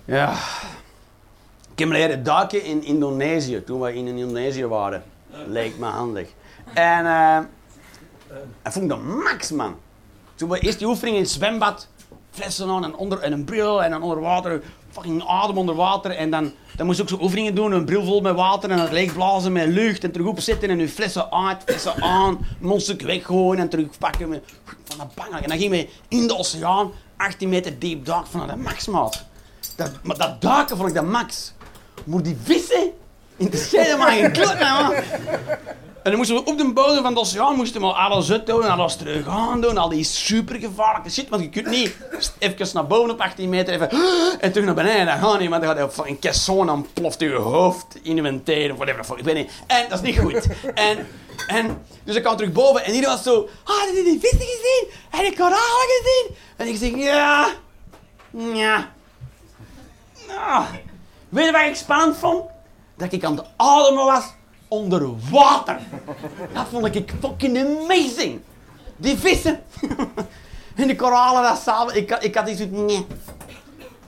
[0.07, 0.33] Ja.
[1.71, 5.03] Ik heb leren duiken in Indonesië, toen we in Indonesië waren.
[5.47, 6.29] Leek me handig.
[6.73, 7.39] En eh
[8.63, 9.75] ik vond dat max, man.
[10.35, 11.87] Toen we eerst die oefening in het zwembad,
[12.31, 16.11] flessen aan en, onder, en een bril en dan onder water, fucking adem onder water.
[16.11, 18.79] En dan, dan moest je ook zo oefeningen doen, een bril vol met water en
[18.79, 23.61] het leegblazen met lucht en terug opzetten en je flessen uit, flessen aan, mondstuk weggooien
[23.61, 24.29] en terugpakken.
[24.29, 24.43] Met,
[24.83, 25.41] van dat bang.
[25.41, 29.25] En dan gingen we in de oceaan, 18 meter diep duiken van de max, maat.
[29.75, 31.53] Dat, maar dat duiken vond ik de max.
[32.03, 32.91] Maar die vissen,
[33.37, 34.93] interesseerde me geen klut, man.
[36.07, 38.63] En dan moesten we op de bodem van de oceaan moesten we alles uit doen,
[38.63, 41.95] alles terug aan doen, al die supergevaarlijke shit, want je kunt niet
[42.39, 43.89] even naar boven op 18 meter even
[44.39, 47.33] en terug naar beneden, dat gaat niet, want dan gaat een caisson en ploft je
[47.33, 49.49] hoofd in je teen of whatever, ik.
[49.67, 50.47] En dat is niet goed.
[50.73, 51.07] En,
[51.47, 54.39] en, dus ik kwam terug boven en iedereen was zo, ah, heb je die vissen
[54.39, 54.87] gezien?
[55.09, 56.35] Heb je koralen gezien?
[56.57, 57.49] En ik zeg, ja,
[58.53, 58.95] ja.
[60.27, 60.65] Nou,
[61.29, 62.45] weet je wat ik spannend vond?
[62.95, 64.33] Dat ik aan het ademen was
[64.67, 65.79] onder water.
[66.53, 68.41] Dat vond ik fucking amazing.
[68.95, 69.63] Die vissen
[70.75, 71.95] en die koralen, dat samen.
[71.95, 73.05] Ik, ik had iets nee.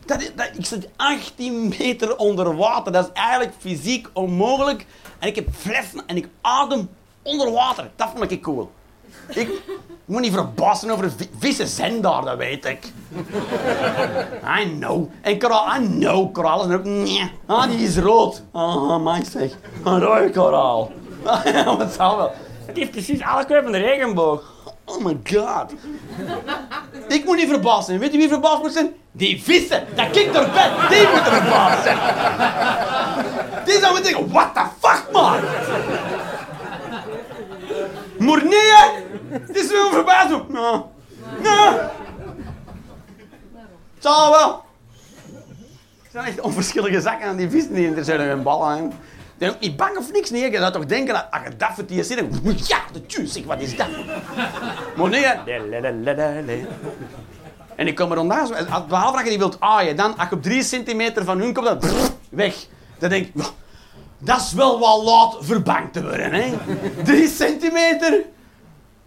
[0.06, 2.92] Dat, dat, ik zit 18 meter onder water.
[2.92, 4.86] Dat is eigenlijk fysiek onmogelijk.
[5.20, 6.90] En ik heb flessen en ik adem
[7.24, 7.92] onder water.
[7.96, 8.72] Dat vond ik cool.
[9.28, 9.50] Ik,
[10.06, 12.80] moet niet verbazen over vi- vissen zijn daar, dat weet ik.
[14.60, 15.10] I know.
[15.22, 16.86] En koraal, I know, koraal is ook...
[17.46, 18.44] Ah, die is rood.
[18.52, 19.52] Ah, my zeg.
[19.84, 20.92] Een rode koraal.
[21.46, 22.32] Ja, wat zal wel.
[22.66, 24.54] Het heeft precies alle kleuren van de regenboog.
[24.86, 25.74] Oh my god.
[27.08, 28.00] Ik moet niet verbaasd zijn.
[28.00, 28.94] Weet je wie verbaasd moet zijn?
[29.12, 29.84] Die vissen.
[29.96, 30.72] Dat kind erbij.
[30.90, 31.98] Die moeten verbaasd zijn.
[33.66, 35.38] Die zou moeten denken, what the fuck, man?
[38.20, 39.38] Hè.
[39.40, 40.30] Het is wel verbaasd.
[40.48, 40.82] Nou.
[41.44, 41.80] Nou.
[44.00, 44.64] Zal wel.
[46.02, 47.88] Het zijn echt onverschillige zakken aan die vissen die
[48.28, 48.84] hun ballen hangen.
[48.90, 50.52] Je bent ook niet bang of niks, nee.
[50.52, 53.44] Je zou toch denken dat als je dat voor die zit, dan- ja, de zeg,
[53.46, 53.88] wat is dat?
[54.96, 55.10] Maar
[56.46, 56.66] nee.
[57.76, 60.36] En ik kom er rondaan, als- behalve dat je die wilt aaien, dan als je
[60.36, 62.56] op drie centimeter van hun komt, brrr, weg.
[62.98, 63.48] Dan denk ik, "Wah,
[64.20, 66.58] dat is wel wat laat verbangd te worden, hè.
[67.04, 68.24] Drie centimeter.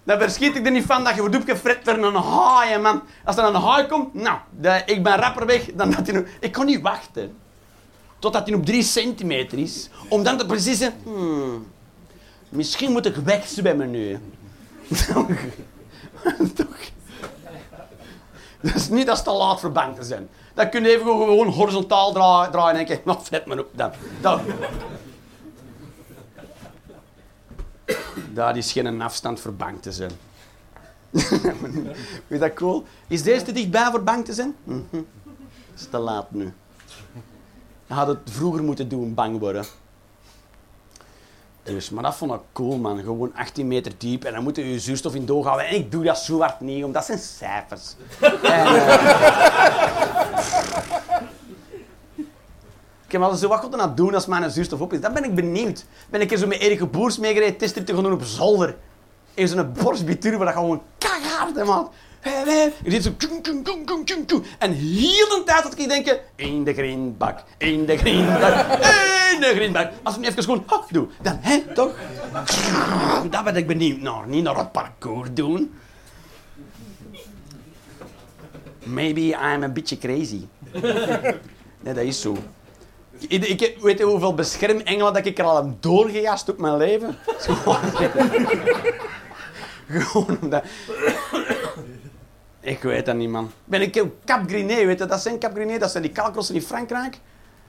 [0.05, 3.03] Dan verschiet ik er niet van dat je wordt opgefret voor een haai, man.
[3.25, 4.39] Als er een haai komt, nou,
[4.87, 6.25] ik ben rapper weg dan dat hij.
[6.41, 7.37] Ik kan niet wachten
[8.23, 10.95] totdat hij op drie centimeter is, om dan te precissen...
[11.03, 11.67] Hmm,
[12.49, 14.19] misschien moet ik wegzwemmen nu.
[15.13, 15.27] Toch?
[18.61, 20.29] Dat is niet als te laat voor bang te zijn.
[20.55, 23.71] Dan kun je even gewoon horizontaal draaien, draaien en denken, nou, fret maar op
[24.21, 24.41] dan.
[28.33, 30.11] Daar is geen afstand voor bang te zijn.
[32.27, 32.85] Is dat cool?
[33.09, 34.57] Is deze te dichtbij voor bang te zijn?
[34.65, 34.79] Mhm.
[34.93, 36.53] Het is te laat nu.
[37.87, 39.65] Je had het vroeger moeten doen, bang worden.
[41.63, 42.99] Dus, maar dat vond ik cool, man.
[42.99, 45.67] Gewoon 18 meter diep en dan moet je je zuurstof in doorhouden.
[45.67, 47.95] En ik doe dat zo hard niet, omdat dat zijn cijfers.
[48.43, 50.22] eh,
[53.13, 55.01] heb altijd zo, wat gaat er nou doen als mijn zuurstof op is?
[55.01, 55.85] Dan ben ik benieuwd.
[56.11, 58.77] Ben ik er zo met Erik Boers meegereden, testen te doen op zolder.
[59.35, 61.91] In zo'n borstbituur waar dat gewoon kaghard hè, man.
[62.85, 63.11] Je ziet zo...
[64.59, 66.19] En heel de tijd dat ik denken...
[66.37, 68.81] In de greenbak, in de greenbak,
[69.33, 69.91] in de greenbak.
[70.03, 71.95] Als ik nu even gewoon doe, dan hè, toch?
[73.31, 74.27] Daar ben ik benieuwd naar.
[74.27, 75.73] Niet naar het parcours doen.
[78.85, 80.47] Maybe I'm a beetje crazy.
[81.83, 82.37] Nee, dat is zo.
[83.29, 87.17] Ik, weet je hoeveel beschermengelen dat ik er al heb doorgejast op mijn leven?
[87.39, 87.77] Gewoon,
[89.89, 90.65] gewoon omdat...
[92.61, 93.51] Ik weet dat niet, man.
[93.65, 96.55] Ben ik op Cap Griné, weet je, dat zijn Cap Griné, dat zijn die kalkrossen
[96.55, 97.19] in Frankrijk.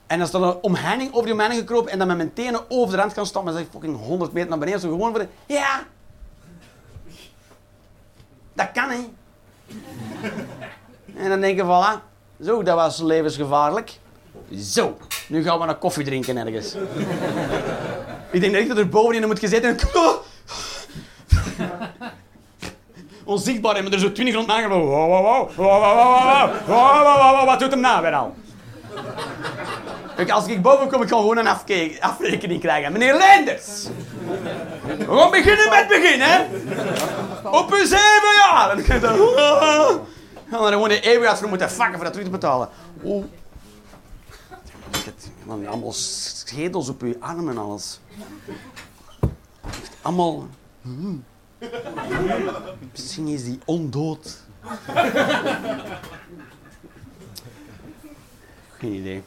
[0.07, 2.95] En dan er een omheining over die omheining gekropen en dan met mijn tenen over
[2.95, 5.27] de rand gaan staan, maar zeg fucking 100 meter naar beneden, zo gewoon voor de...
[5.45, 5.83] Ja!
[8.53, 8.99] Dat kan, hè.
[11.15, 12.01] En dan denk je, voilà,
[12.43, 13.91] zo, dat was levensgevaarlijk.
[14.57, 14.97] Zo,
[15.27, 16.75] nu gaan we een koffie drinken ergens.
[18.31, 19.77] ik denk echt dat er bovenin moet gezeten en...
[23.25, 24.87] Onzichtbaar, maar er zo twintig rond aangelopen.
[24.87, 28.35] Wow, wow, wow, wat doet hem nou weer al?
[30.29, 31.47] Als ik boven kom, ik kan gewoon een
[31.99, 32.91] afrekening krijgen.
[32.91, 33.87] Meneer Lenders!
[34.97, 36.43] We gaan beginnen met begin, hè?
[37.49, 38.75] Op uw zeven jaar!
[40.57, 40.71] En dan...
[40.71, 42.69] Gewoon de eeuwigheid voor moeten vakken voor dat terug te betalen.
[43.03, 43.25] Oeh.
[45.47, 47.99] Allemaal schedels op uw armen en alles.
[50.01, 50.47] Allemaal...
[52.91, 54.37] Misschien is die ondood.
[58.77, 59.23] Geen idee.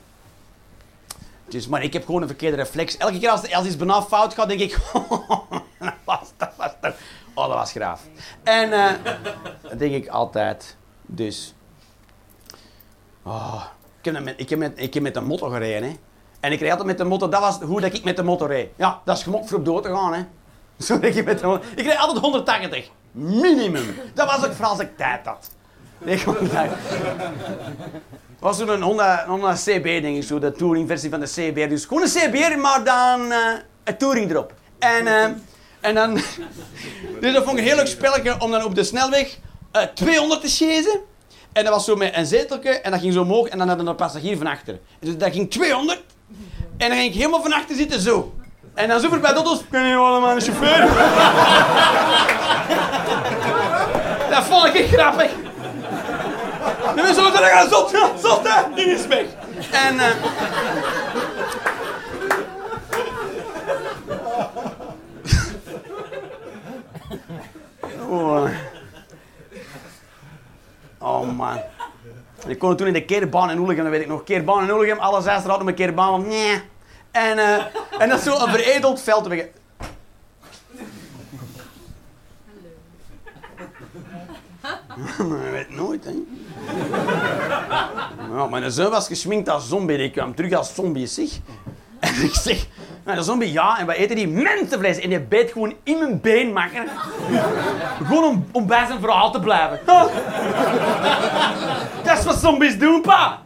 [1.49, 2.97] Dus, maar ik heb gewoon een verkeerde reflex.
[2.97, 4.79] Elke keer als, als iets bijna fout gaat, denk ik...
[5.79, 6.95] dat was, dat was, toch-
[7.35, 8.03] oh, dat was graaf.
[8.43, 8.93] En eh,
[9.63, 10.77] dat denk ik altijd.
[11.07, 11.55] Dus...
[13.23, 13.65] Oh,
[14.01, 14.23] ik, heb
[14.59, 15.89] met, ik, ik met de motto gereden.
[15.89, 15.97] Hè.
[16.41, 17.29] En ik reed altijd met de motto...
[17.29, 18.71] Dat was hoe dat ik met de motto reed.
[18.77, 20.15] Ja, dat is gemokt voor op dood te gaan.
[20.15, 20.25] Hè.
[20.87, 21.61] Zo reed ik met de.
[21.77, 22.91] Ik reed altijd 180.
[23.13, 23.97] Minimum.
[24.15, 25.51] Dat was ook vooral als ik tijd had.
[25.99, 26.71] Nee, tijd.
[28.39, 31.69] was toen een Honda, CB, denk ik zo, de touringversie van de CB.
[31.69, 33.39] Dus gewoon een CB, maar dan eh,
[33.85, 34.55] een touring erop.
[34.79, 35.25] En, eh,
[35.81, 36.15] en dan...
[37.21, 39.39] dus dat vond ik een heel leuk spelletje om dan op de snelweg
[39.77, 41.01] eh, 200 te.
[41.53, 43.85] En dat was zo met een zeteltje en dat ging zo omhoog en dan hadden
[43.85, 44.79] we een passagier van achter.
[45.01, 46.03] Dus dat ging 200
[46.77, 48.35] en dan ging ik helemaal van achter zitten zo.
[48.75, 50.79] En dan zo voorbij de auto's, kun je allemaal een chauffeur?
[54.35, 55.31] dat vond ik echt grappig.
[56.97, 57.91] En we zo zeggen, gaan zot,
[58.23, 59.27] zot hè, die is weg.
[59.71, 60.01] En...
[60.01, 60.11] eh
[68.09, 68.49] oh.
[71.07, 71.61] Oh man.
[72.47, 74.25] Ik kon toen in de keerbaan in Oelegem, dat weet ik nog.
[74.25, 76.63] Keerbaan in Oelegem, alle zes hadden mijn keerbaan, want nee.
[77.11, 77.65] En, eh,
[77.99, 79.31] en dat is zo een veredeld veld.
[79.31, 79.53] Ik
[85.51, 86.13] weet nooit, hè.
[88.51, 89.99] Mijn zoon was geschminkt als zombie.
[89.99, 91.29] Ik kwam terug als zombie, zeg.
[92.01, 92.67] En ik zeg,
[93.07, 94.29] "Maar de zombie, ja, en wat eten die?
[94.29, 94.99] Mensenvlees.
[94.99, 96.89] En die beet gewoon in mijn been maken.
[98.05, 99.81] Gewoon om, om bij zijn verhaal te blijven.
[102.03, 103.43] Dat is wat zombies doen, pa.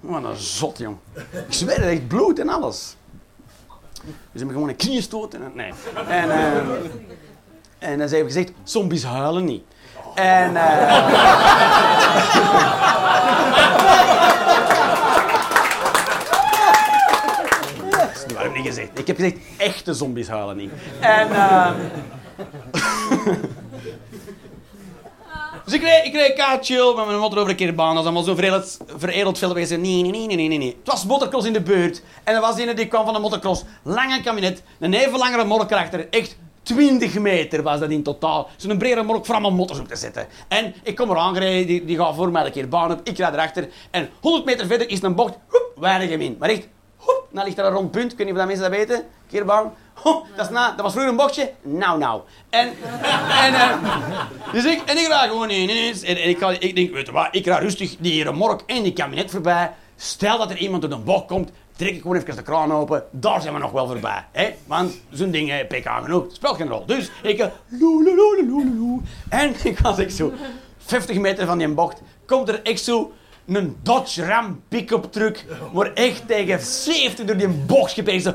[0.00, 0.96] Wat een zot, jong.
[1.32, 2.96] Ik zweer, het echt bloed en alles.
[4.04, 5.52] Dus hebben gewoon een kniestoot en...
[5.54, 5.72] Nee.
[6.08, 6.56] En, eh,
[7.78, 9.64] en dan ze hebben gezegd, zombies huilen niet.
[10.14, 10.56] En...
[18.26, 18.98] Dat heb ik niet gezegd.
[18.98, 20.70] Ik heb gezegd, echte zombies huilen niet.
[21.00, 21.30] En...
[21.30, 21.70] eh,
[25.66, 27.86] Dus ik reed, ik reed chill met mijn motor over de keerbaan.
[27.86, 29.56] Dat was allemaal zo'n veredeld, veredeld film.
[29.56, 30.76] Ik zei, nee, nee, nee, nee, nee, nee.
[30.78, 32.02] Het was motocross in de buurt.
[32.24, 33.64] En er was een die kwam van de motocross.
[33.82, 34.62] Lange kabinet.
[34.78, 36.08] Een even langere mork erachter.
[36.10, 38.48] Echt 20 meter was dat in totaal.
[38.56, 40.26] Zo'n brede mork voor allemaal motters op te zetten.
[40.48, 41.66] En ik kom eraan gereden.
[41.66, 43.00] Die, die gaat voor mij de keerbaan op.
[43.04, 43.68] Ik rijd erachter.
[43.90, 45.34] En 100 meter verder is een bocht.
[45.48, 46.36] Hoep, weinig hem in.
[46.38, 46.68] Maar echt,
[47.06, 48.12] hoep, dan ligt er een rond punt.
[48.12, 49.04] Ik weet niet dat mensen dat weten.
[49.30, 49.72] Keerbaan.
[49.94, 51.52] Ho, dat, is na, dat was vroeger een bochtje.
[51.62, 52.20] Nou, nou.
[52.50, 52.66] En,
[53.42, 53.76] en, eh,
[54.52, 56.02] dus ik, en ik raak gewoon ineens.
[56.02, 58.92] En, en ik, ik denk, weet je wat, ik raak rustig die remork en die
[58.92, 59.72] kabinet voorbij.
[59.96, 63.04] Stel dat er iemand door de bocht komt, trek ik gewoon even de kraan open.
[63.10, 64.24] Daar zijn we nog wel voorbij.
[64.32, 64.54] Hè?
[64.66, 66.24] Want zo'n ding eh, pik aan genoeg.
[66.32, 66.86] Speelt geen rol.
[66.86, 67.38] Dus ik...
[67.38, 67.46] eh,
[68.76, 69.00] loe.
[69.28, 70.32] En ik was echt zo...
[70.78, 73.12] 50 meter van die bocht komt er echt zo
[73.46, 77.94] een Dodge Ram pick-up truck, maar echt tegen 70 door die bocht.
[78.20, 78.32] Zo.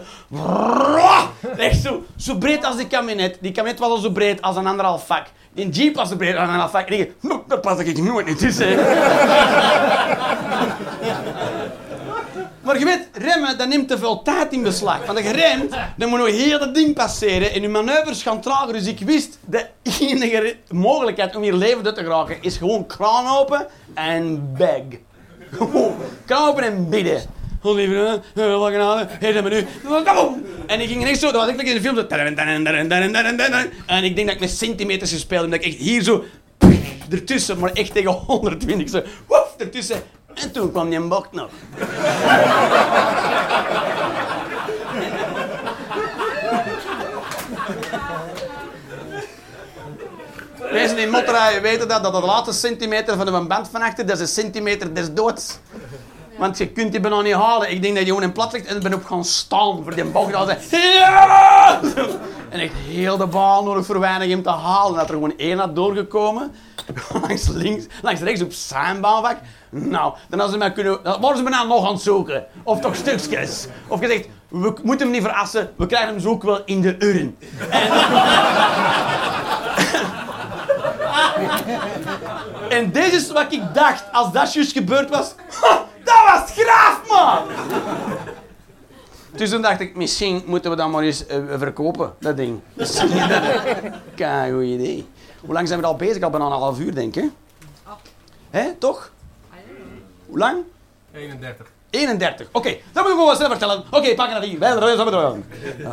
[1.57, 3.37] Echt zo, zo breed als die kabinet.
[3.41, 5.25] Die kabinet was al zo breed als een anderhalf vak.
[5.53, 6.87] Die jeep was zo breed als een anderhalf vak.
[6.87, 8.79] En ik dacht, "Nou, daar pas ik nooit niet tussen.
[12.71, 15.05] Maar je weet, remmen, dat neemt te veel tijd in beslag.
[15.05, 17.53] Want als je remt, dan moet je heel dat ding passeren.
[17.53, 18.73] En je manoeuvres gaan trager.
[18.73, 19.65] Dus ik wist, de
[19.99, 24.81] enige mogelijkheid om hier levend uit te geraken, is gewoon kraan open en bag.
[25.51, 27.21] Gewoon kraan open en bidden.
[27.61, 29.65] Oh lieve, het me nu.
[30.05, 32.05] Kom En ik ging echt zo, dat was echt in de film zo.
[33.85, 35.51] En ik denk dat ik met centimeters gespeeld heb.
[35.51, 36.23] Dat ik echt hier zo,
[37.09, 39.01] ertussen, maar echt tegen 120 zo,
[39.57, 40.01] ertussen.
[40.33, 41.49] En toen kwam die bocht nog.
[50.71, 54.15] Mensen die motorrijden weten dat, dat de laatste centimeter van een band van achter, dat
[54.15, 55.59] is een centimeter des doods.
[56.37, 57.71] Want je kunt die bijna niet halen.
[57.71, 60.03] Ik denk dat je gewoon in plat ligt en ben op gaan staan voor die
[60.03, 60.33] bocht.
[60.69, 61.79] Ze, ja!
[62.49, 64.95] En echt heel de baan nodig voor weinig hem te halen.
[64.95, 66.51] Dat er gewoon één had doorgekomen.
[67.21, 69.37] Langs links, langs rechts op zijn baanvak.
[69.71, 70.99] Nou, dan hadden ze mij kunnen,
[71.35, 72.45] ze me nou nog aan het zoeken.
[72.63, 73.67] Of toch stukjes.
[73.87, 76.95] Of gezegd, we moeten hem niet verassen, we krijgen hem zo ook wel in de
[76.99, 77.37] urn.
[82.69, 85.35] En dit is wat ik dacht als dat juist gebeurd was.
[86.03, 87.43] Dat was graaf, man!
[89.35, 92.59] Dus toen dacht ik, misschien moeten we dat maar eens eh, verkopen, dat ding.
[94.15, 95.07] Kijk, goed idee.
[95.41, 96.23] Hoe lang zijn we al bezig?
[96.23, 97.29] Al bijna een half uur, denk ik.
[98.49, 99.10] Hè, toch?
[100.31, 100.57] Hoe lang?
[101.13, 101.67] 31.
[101.89, 102.47] 31.
[102.51, 103.83] Oké, dat moet ik gewoon snel vertellen.
[103.91, 104.59] Oké, pak het hier.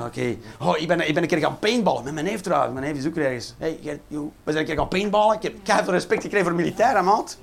[0.05, 0.37] Oké.
[0.61, 2.73] Oh, ik, ben, ik ben een keer gaan paintballen met mijn neef trouwens.
[2.75, 3.55] Mijn neef is ook ergens.
[3.59, 5.37] Hey, Gert, we zijn een keer gaan paintballen.
[5.37, 7.39] Ik heb keihard respect gekregen voor militairen, maat.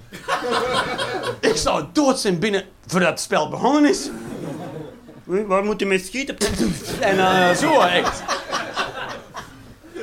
[1.51, 4.09] ik zou dood zijn binnen voordat het spel begonnen is.
[5.23, 6.37] Waar moet je mee schieten?
[6.99, 8.23] en eh, zo, echt.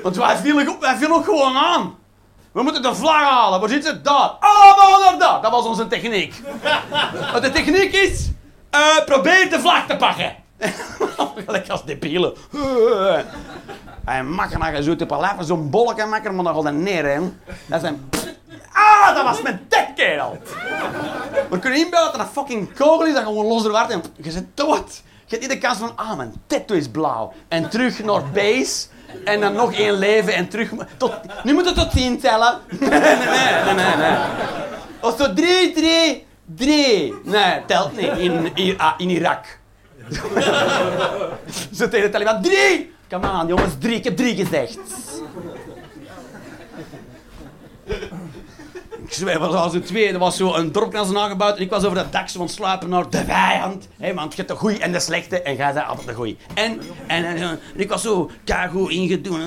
[0.03, 1.95] Want wij vielen, ook- wij vielen ook gewoon aan.
[2.53, 3.61] We moeten de vlag halen.
[3.61, 4.01] Waar zit ze?
[4.01, 4.31] Daar.
[4.41, 5.43] Allemaal naar daar.
[5.43, 6.35] Dat was onze techniek.
[7.33, 8.31] Wat de techniek is,
[8.71, 10.37] eh, probeer de vlag te pakken.
[11.47, 12.35] Gelijk als debielen.
[14.05, 17.05] En makker naar je zo te palaver, zo'n bolletje makker, maar dan gaat hij neer,
[17.05, 17.21] hè.
[17.67, 18.11] Dat zijn...
[18.73, 20.39] Ah, dat was mijn tek, kerel.
[21.51, 24.31] We kunnen inbeelden dat er een fucking kogel is dat gewoon los er en je
[24.31, 25.03] zit dood.
[25.27, 27.33] Je hebt niet de kans van, ah, mijn tattoo is blauw.
[27.49, 28.87] En terug naar base.
[29.25, 30.71] En dan nog één leven en terug...
[31.43, 32.59] Nu moet het tot tien tellen.
[32.81, 34.17] Nee, nee, nee, nee, nee.
[35.01, 37.15] Of zo drie, drie, drie.
[37.25, 39.59] Nee, telt niet in, in, ah, in Irak.
[41.75, 42.43] Zo tegen de Taliban.
[42.43, 42.93] Drie!
[43.09, 43.97] Kom aan, jongens, drie.
[43.97, 44.79] Ik heb drie gezegd.
[49.21, 50.13] Ik was al zo twee.
[50.13, 53.11] Er was zo een dorpkans nagebouwd en ik was over dat dak zo sluipen naar
[53.11, 53.89] de vijand.
[53.97, 56.37] Hé, want je hebt de goeie en de slechte en jij zei altijd de goeie.
[56.55, 59.41] En, en, en, ik was zo keigoed ingedoen.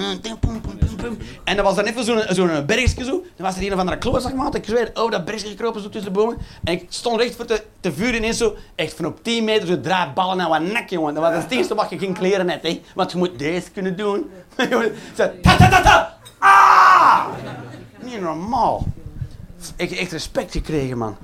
[1.43, 3.23] En er was dan even zo'n zo'n bergje zo.
[3.35, 4.55] Dan was er een of andere klootzak, maat.
[4.55, 6.37] Ik zweer, over dat bergje gekropen zo tussen de bomen.
[6.63, 8.55] En ik stond recht voor te, te vuren ineens zo.
[8.75, 11.13] Echt van op 10 meter zo draai ballen naar wat nek, jongen.
[11.13, 12.81] Dat was het eerste wat je ging kleren net, hè.
[12.95, 14.29] Want je moet deze kunnen doen.
[15.17, 16.17] Zo, ta ta ta ta!
[16.39, 17.25] Ah!
[18.03, 18.85] Niet normaal.
[19.75, 21.17] Ik echt respect gekregen, man.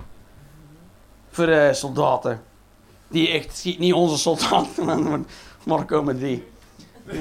[1.30, 2.42] Voor eh, soldaten.
[3.08, 5.20] Die echt, niet onze soldaten, maar
[5.64, 6.48] morgen komen die.
[7.06, 7.20] Ja.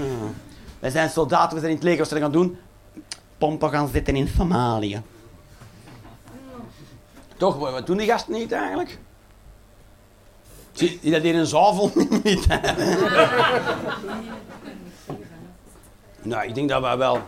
[0.78, 2.58] Wij zijn soldaten, we zijn in het leger, wat ze gaan doen?
[3.38, 5.02] Pompen gaan zitten in Somalië.
[7.36, 8.98] Toch, wat doen die gasten niet eigenlijk?
[10.72, 11.90] Zie je dat hier een zaal
[12.24, 12.46] niet?
[16.22, 17.20] nou, ik denk dat wij wel...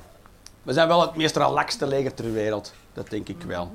[0.62, 2.72] We zijn wel het meest relaxte leger ter wereld.
[2.92, 3.72] Dat denk ik wel.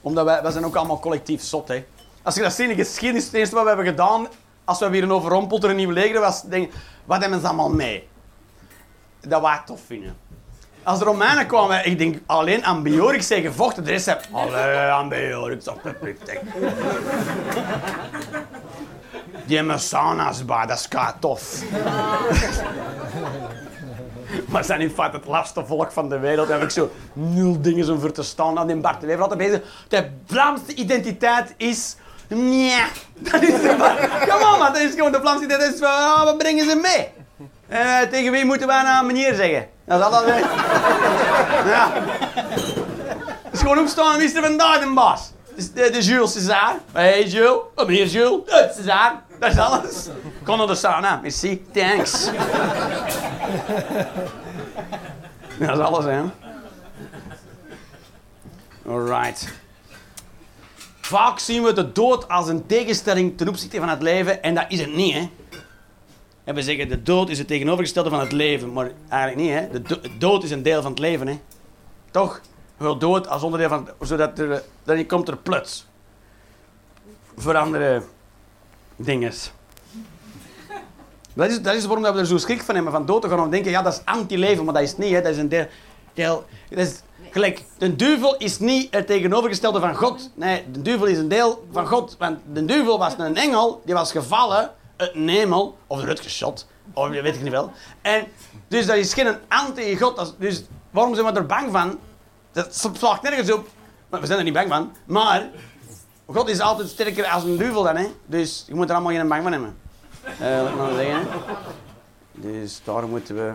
[0.00, 1.84] Omdat wij, wij zijn ook allemaal collectief zot, hè.
[2.22, 4.26] Als je dat ziet in de geschiedenis, het eerste wat we hebben gedaan,
[4.64, 6.72] als we weer een overrompeld door een nieuw leger was, denk ik,
[7.04, 8.08] wat hebben ze allemaal mee?
[9.20, 10.16] Dat wij tof vinden.
[10.82, 14.76] Als de Romeinen kwamen, ik denk alleen aan Beorix zijn gevochten, de rest zei, allee,
[14.76, 16.32] aan dat is perfect.
[19.46, 20.88] Die hebben sauna's bij, dat is
[21.20, 21.62] tof.
[24.52, 26.48] Maar zijn in feite het laatste volk van de wereld.
[26.48, 28.58] Daar heb ik zo nul dingen om voor te staan.
[28.58, 29.60] aan in Bart de Wever altijd bezig.
[29.88, 31.96] De Vlaamse identiteit is...
[32.28, 32.82] Nee,
[33.30, 34.26] dat is maar.
[34.28, 35.74] Come on man, dat is gewoon de Vlaamse identiteit.
[35.74, 37.08] Is ah, wat brengen ze mee?
[37.68, 39.68] Eh, tegen wie moeten wij nou meneer zeggen?
[39.84, 40.44] Dat is altijd...
[41.72, 41.92] ja.
[43.42, 45.32] Het is gewoon opstaan en is er vandaag de baas?
[45.58, 46.74] Het de, Jules César.
[46.92, 47.60] Hey Jules.
[47.74, 48.48] Oh, meneer Jules.
[48.48, 49.22] Eh, César.
[49.40, 50.08] Dat is alles.
[50.44, 51.18] Kom naar de sauna.
[51.22, 51.62] Merci.
[51.72, 52.24] Thanks.
[55.58, 56.20] dat is alles, hè.
[58.86, 59.48] Alright.
[61.00, 64.42] Vaak zien we de dood als een tegenstelling ten opzichte van het leven.
[64.42, 65.28] En dat is het niet, hè.
[66.54, 68.72] We zeggen, de dood is het tegenovergestelde van het leven.
[68.72, 69.68] Maar eigenlijk niet, hè.
[69.70, 71.38] De do- dood is een deel van het leven, hè.
[72.10, 72.40] Toch?
[72.78, 73.88] Wel dood als onderdeel van...
[74.00, 74.62] Zodat er...
[74.84, 75.86] Dan komt er plots.
[77.36, 78.02] Voor andere
[78.96, 79.32] dingen.
[81.34, 83.40] Dat is, dat is waarom we er zo schrik van hebben, van dood te gaan.
[83.40, 85.22] Om denken, ja, dat is anti-leven, maar dat is het niet, hè.
[85.22, 85.66] Dat is een deel...
[86.14, 87.00] deel dat is,
[87.30, 90.30] gelijk, de duivel is niet het tegenovergestelde van God.
[90.34, 92.16] Nee, de duivel is een deel van God.
[92.18, 96.66] Want de duivel was een engel, die was gevallen uit een hemel, of eruit geschot,
[96.92, 97.72] of weet ik niet wel.
[98.02, 98.26] En,
[98.68, 100.34] dus dat is geen anti-God.
[100.38, 101.98] Dus waarom zijn we er bang van?
[102.52, 103.68] Dat slaagt nergens op.
[104.08, 104.92] Maar we zijn er niet bang van.
[105.04, 105.50] Maar
[106.26, 108.06] God is altijd sterker als een duivel dan, hè.
[108.26, 109.76] Dus je moet er allemaal geen bang van hebben.
[110.76, 111.26] Maar zeggen.
[112.32, 113.52] Dus daar moeten we...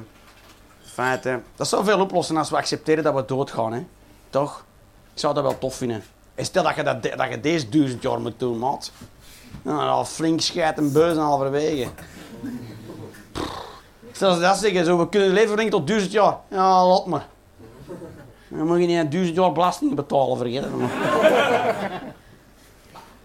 [0.93, 1.43] Feiten...
[1.55, 3.85] Dat zou veel oplossen als we accepteren dat we doodgaan, hè.
[4.29, 4.65] Toch?
[5.13, 6.03] Ik zou dat wel tof vinden.
[6.35, 8.91] En stel dat je, dat, dat je deze duizend jaar moet doen, maat.
[9.61, 11.89] Dan al flink scheid en beuzen halverwege.
[14.11, 16.37] Stel als ze dat zeggen, zo, we kunnen leven tot duizend jaar.
[16.49, 17.27] Ja, laat maar.
[18.57, 20.91] Dan moet je niet duizend jaar belasting betalen, maar.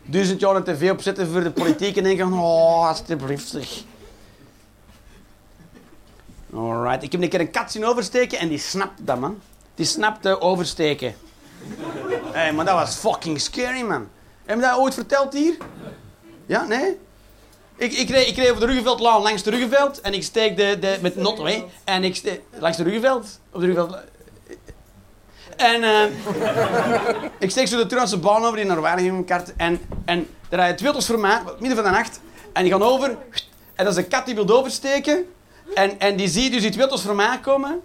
[0.03, 3.83] duizend jaar een tv opzetten voor de politiek en denken, oh, alsjeblieft zeg.
[6.55, 9.41] Alright, ik heb een keer een kat zien oversteken en die snapte dat, man.
[9.75, 11.15] Die snapte oversteken.
[12.23, 14.09] Hé, hey, maar dat was fucking scary, man.
[14.45, 15.57] Heb je dat ooit verteld hier?
[16.47, 16.99] Ja, nee?
[17.77, 20.79] Ik, ik, reed, ik reed over de Ruggeveld langs de Ruggeveld en ik steek de,
[20.81, 21.65] de, met.
[21.85, 22.41] En ik steek...
[22.59, 23.41] Langs de Ruggeveld?
[23.53, 23.99] Op de Ruggeveld...
[25.59, 26.03] En eh,
[27.39, 29.57] ik steek zo de Turkse baan over die kart.
[29.57, 32.21] En, en er rijden auto's voor mij, midden van de nacht.
[32.53, 33.09] En die gaan over.
[33.75, 35.25] En dat is een kat die wil oversteken.
[35.75, 37.81] En, en die ziet dus die auto's voor mij komen.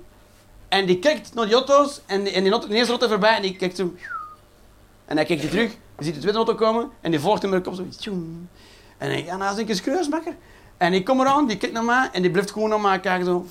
[0.69, 2.01] En die kijkt naar die auto's.
[2.05, 3.35] En, die- en die, auto, eerste auto voorbij.
[3.35, 3.93] En die kijkt zo.
[5.05, 5.69] En hij kijkt die terug.
[5.69, 6.89] Die ziet de tweede auto komen.
[7.01, 8.11] En die volgt hem met de kop zo.
[8.97, 10.35] En ik, ja, nou is een skreusmakker.
[10.77, 13.25] En ik kom eraan, die kijkt naar mij en die blijft gewoon naar mij kijken
[13.25, 13.45] zo.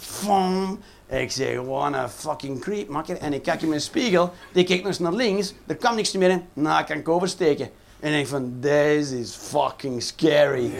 [1.20, 3.16] Ik zeg, gewoon een fucking creep, makker.
[3.18, 6.12] En ik kijk in mijn spiegel, die kijkt nog eens naar links, er kan niks
[6.12, 6.44] meer in.
[6.52, 7.70] Nou, kan ik oversteken.
[8.00, 10.72] En ik denk van, deze is fucking scary.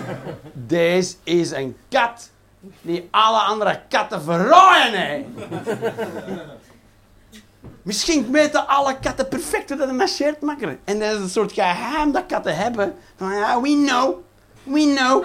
[0.52, 2.30] deze is een kat
[2.82, 5.24] die alle andere katten verrooien, hè.
[7.82, 10.78] Misschien weten alle katten perfect hoe dat een marcheert, makker.
[10.84, 12.94] En dat is een soort geheim dat katten hebben.
[13.16, 14.14] Van ja, we know.
[14.62, 15.24] We know.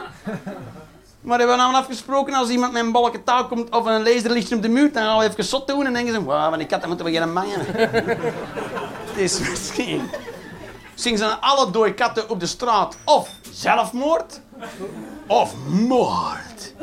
[1.21, 4.55] Maar hebben we nou afgesproken als iemand met een balken touw komt of een laserlichtje
[4.55, 6.67] op de muur, dan gaan we even zot doen en denken ze, wauw, van die
[6.67, 8.17] katten moeten we geen bang hebben.
[9.07, 10.09] Het is misschien.
[10.91, 14.41] Misschien zijn alle dode katten op de straat of zelfmoord
[15.27, 16.73] of moord.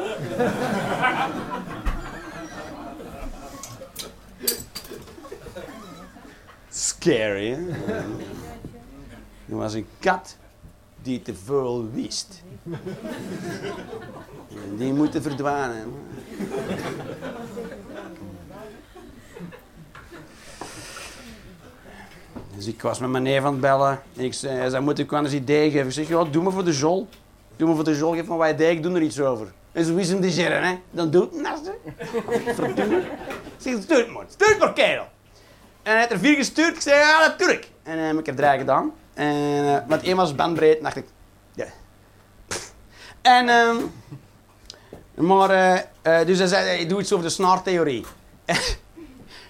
[6.71, 7.59] Scary, hè?
[9.49, 10.37] Er was een kat
[11.09, 12.43] die te veel wist.
[14.77, 15.93] Die moeten verdwijnen.
[22.57, 24.03] Dus ik was met mijn neef aan het bellen.
[24.17, 25.87] En ik zei, hij zei, moet ik wel eens idee geven?
[25.87, 27.09] Ik zeg, ja, doe me voor de jol.
[27.57, 29.53] Doe me voor de jol, geef me wat idee, ik doe er iets over.
[29.73, 30.79] En zo is hem die hè.
[30.91, 31.71] Dan doe het naast
[32.55, 33.03] Verdomme.
[33.59, 35.07] Stuur het maar, stuur het maar, kerel.
[35.83, 36.75] En hij heeft er vier gestuurd.
[36.75, 37.69] Ik zei, ja, dat ik.
[37.83, 38.93] En eh, ik heb drie gedaan.
[39.19, 40.83] En, eh, want één was bandbreed.
[40.83, 41.07] dacht ik,
[41.55, 41.65] ja.
[43.23, 43.77] En, ehm,
[45.15, 45.81] maar, eh,
[46.21, 48.07] eh, dus hij zei, ik doe iets over de snaartheorie.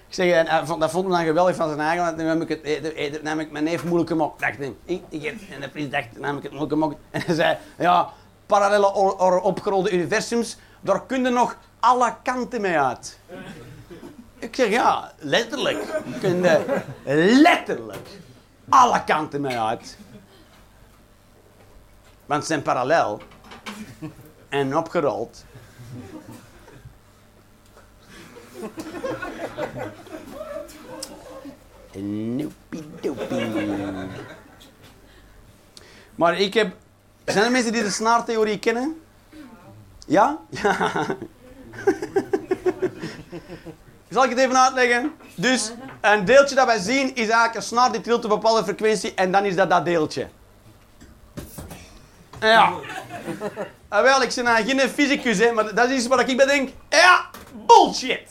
[0.08, 2.40] ik zeg, en vond- dat vond hij dan geweldig van zijn eigen, want dan heb
[2.42, 2.62] ik, het,
[2.94, 4.40] eh, ik mijn neef moeilijk gemaakt.
[4.40, 6.96] Dacht ik, ik, ik, en de prins dacht, heb ik het moeilijk gemaakt.
[7.10, 8.08] En hij zei, ja,
[8.46, 8.92] parallele
[9.42, 13.18] opgerolde universums, daar kunnen nog alle kanten mee uit.
[14.38, 15.84] Ik zeg ja, letterlijk.
[17.04, 18.08] Er letterlijk
[18.68, 19.98] alle kanten mee uit.
[22.26, 23.20] Want ze zijn parallel
[24.48, 25.44] en opgerold.
[31.92, 33.66] Noepie-doepie.
[36.14, 36.76] Maar ik heb...
[37.24, 39.02] Zijn er mensen die de snaartheorie kennen?
[40.06, 40.38] Ja?
[40.50, 41.06] Ja.
[44.10, 45.12] Zal ik het even uitleggen?
[45.34, 48.64] Dus een deeltje dat wij zien is eigenlijk een snaar die trilt op een bepaalde
[48.64, 50.28] frequentie en dan is dat dat deeltje.
[52.40, 52.72] Ja.
[53.88, 56.46] Ah, wel, ik ben nou geen fysicus, hè, maar dat is iets waar ik bij
[56.46, 56.70] denk.
[56.88, 57.24] Ja,
[57.66, 58.30] bullshit.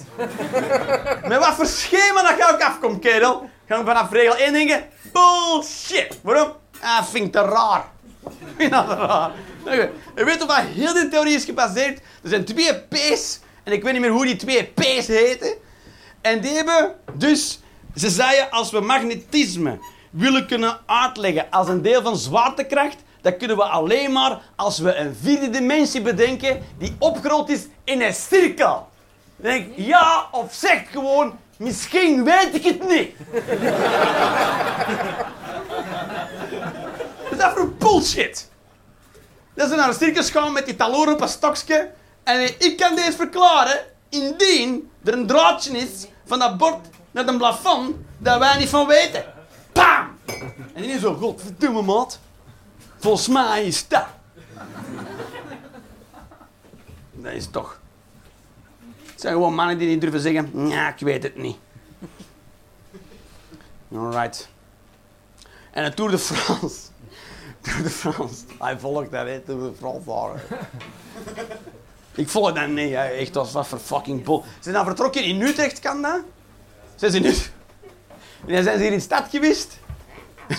[1.28, 3.50] Met wat voor schema dat ga ik afkomt, kerel.
[3.68, 6.20] Ga ik vanaf regel 1 denken, bullshit.
[6.24, 6.52] Waarom?
[6.82, 7.86] Ah, vind ik te raar.
[8.58, 9.32] vind dat raar.
[10.16, 12.00] Je weet of dat heel die theorie is gebaseerd?
[12.24, 13.40] Er zijn twee P's.
[13.64, 15.54] En ik weet niet meer hoe die twee P's heten.
[16.28, 17.60] En die hebben dus...
[17.96, 23.58] Ze zeiden, als we magnetisme willen kunnen uitleggen als een deel van zwaartekracht, dat kunnen
[23.58, 28.90] we alleen maar als we een vierde dimensie bedenken die opgerold is in een cirkel.
[29.36, 33.16] Dan denk ik, ja, of zeg gewoon, misschien weet ik het niet.
[37.24, 38.50] Wat is dat voor bullshit?
[39.54, 41.92] Dat ze naar een circus gaan met die taloren op een stokje.
[42.24, 47.38] En ik kan deze verklaren indien er een draadje is van dat bord naar een
[47.38, 49.26] plafond dat wij niet van weten.
[49.72, 50.18] Pam!
[50.74, 52.20] En die is zo, godverdomme maat.
[52.98, 54.06] Volgens mij is dat.
[57.12, 57.80] Dat is toch.
[59.06, 61.58] Het zijn gewoon mannen die niet durven zeggen, ja, ik weet het niet.
[63.94, 64.50] Alright.
[65.72, 66.76] En de Tour de France.
[67.62, 68.44] Tour de France.
[68.60, 70.42] Hij volgt dat, hè, Tour de France.
[72.18, 73.04] Ik volg dat hè.
[73.06, 74.42] echt, dat is wat voor fucking bull.
[74.44, 76.20] Ze zijn dan vertrokken in Utrecht, kan dat?
[76.96, 77.52] Zijn ze in Utrecht?
[78.48, 79.78] En dan zijn ze hier in de stad geweest.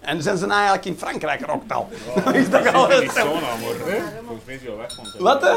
[0.00, 1.88] en zijn ze nou eigenlijk in Frankrijk gerokt al.
[2.24, 3.12] Dat is toch al het-
[5.18, 5.54] Wat, hè?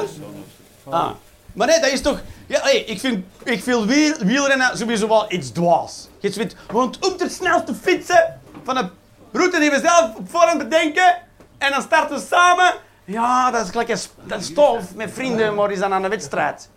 [0.90, 1.10] Ah.
[1.54, 2.22] Maar nee, dat is toch...
[2.48, 6.08] Ja, hey, ik vind, ik vind wiel, wielrennen sowieso wel iets dwaas.
[6.20, 8.90] Je weet, want om het snel te fietsen van een
[9.32, 11.18] route die we zelf op voorhand bedenken
[11.58, 12.74] en dan starten we samen.
[13.08, 13.88] Ja, dat is gelijk
[14.28, 16.70] dat is tof met vrienden, maar is dan aan de wedstrijd.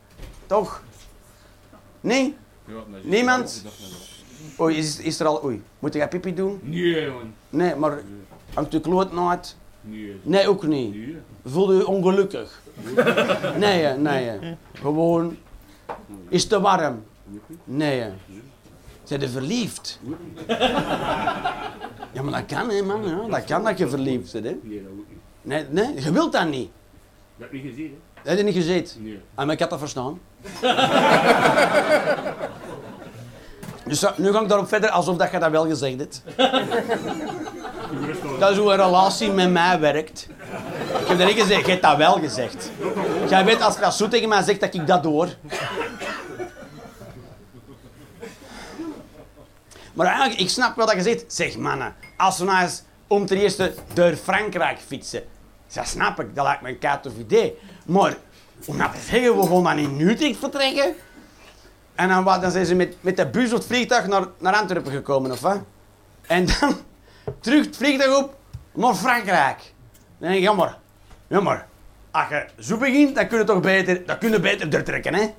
[0.47, 0.83] Toch?
[2.01, 2.37] Nee?
[3.03, 3.65] Niemand?
[4.61, 5.45] Oei, is, is er al...
[5.45, 6.61] Oei, moet jij pipi doen?
[6.63, 7.33] Nee, man.
[7.49, 7.99] Nee, maar
[8.55, 9.57] hangt de kloot nooit?
[9.81, 10.21] Nee.
[10.23, 10.95] Nee, ook niet.
[10.95, 11.17] Nee.
[11.45, 12.63] Voel je ongelukkig?
[13.57, 14.57] Nee, nee.
[14.73, 15.37] Gewoon.
[16.29, 17.05] Is te warm?
[17.65, 18.05] Nee.
[19.05, 20.01] Zijn je verliefd?
[22.13, 23.09] Ja, maar dat kan, hè, man.
[23.09, 23.27] Ja.
[23.29, 24.59] Dat kan dat je verliefd bent, hè.
[25.43, 25.67] Nee.
[25.69, 26.71] Nee, je wilt dat niet.
[27.37, 28.97] Dat heb ik niet gezien, Dat heb je niet gezeten.
[29.03, 29.09] hè?
[29.09, 29.21] Nee.
[29.35, 30.21] Ah, maar ik had dat verstaan.
[33.87, 36.23] dus nu ga ik daarop verder alsof dat je dat wel gezegd hebt.
[38.39, 40.27] Dat is hoe een relatie met mij werkt.
[41.01, 42.71] Ik heb dat niet gezegd, je hebt dat wel gezegd.
[43.29, 45.29] Jij weet, als je dat zo tegen mij zegt, dat ik dat door.
[49.95, 53.27] Maar eigenlijk, ik snap wel dat je zegt, zeg mannen, als we nou eens om
[53.27, 55.23] ten eerste door Frankrijk fietsen.
[55.73, 57.59] Dat snap ik, dat lijkt me een kaartof idee.
[57.87, 58.17] Maar
[58.65, 60.95] om nou te zeggen, we gaan dan in Utrecht vertrekken.
[61.95, 64.55] En dan, wat, dan zijn ze met, met de bus of het vliegtuig naar, naar
[64.55, 65.59] Antwerpen gekomen, of wat?
[66.27, 66.77] En dan
[67.41, 68.35] terug het vliegtuig op
[68.75, 69.59] naar Frankrijk.
[70.19, 70.79] Dan denk ik, jammer,
[71.27, 71.67] jammer.
[72.11, 75.35] Als je zo begint, dan kun je toch beter, dan kun je beter doortrekken, hè?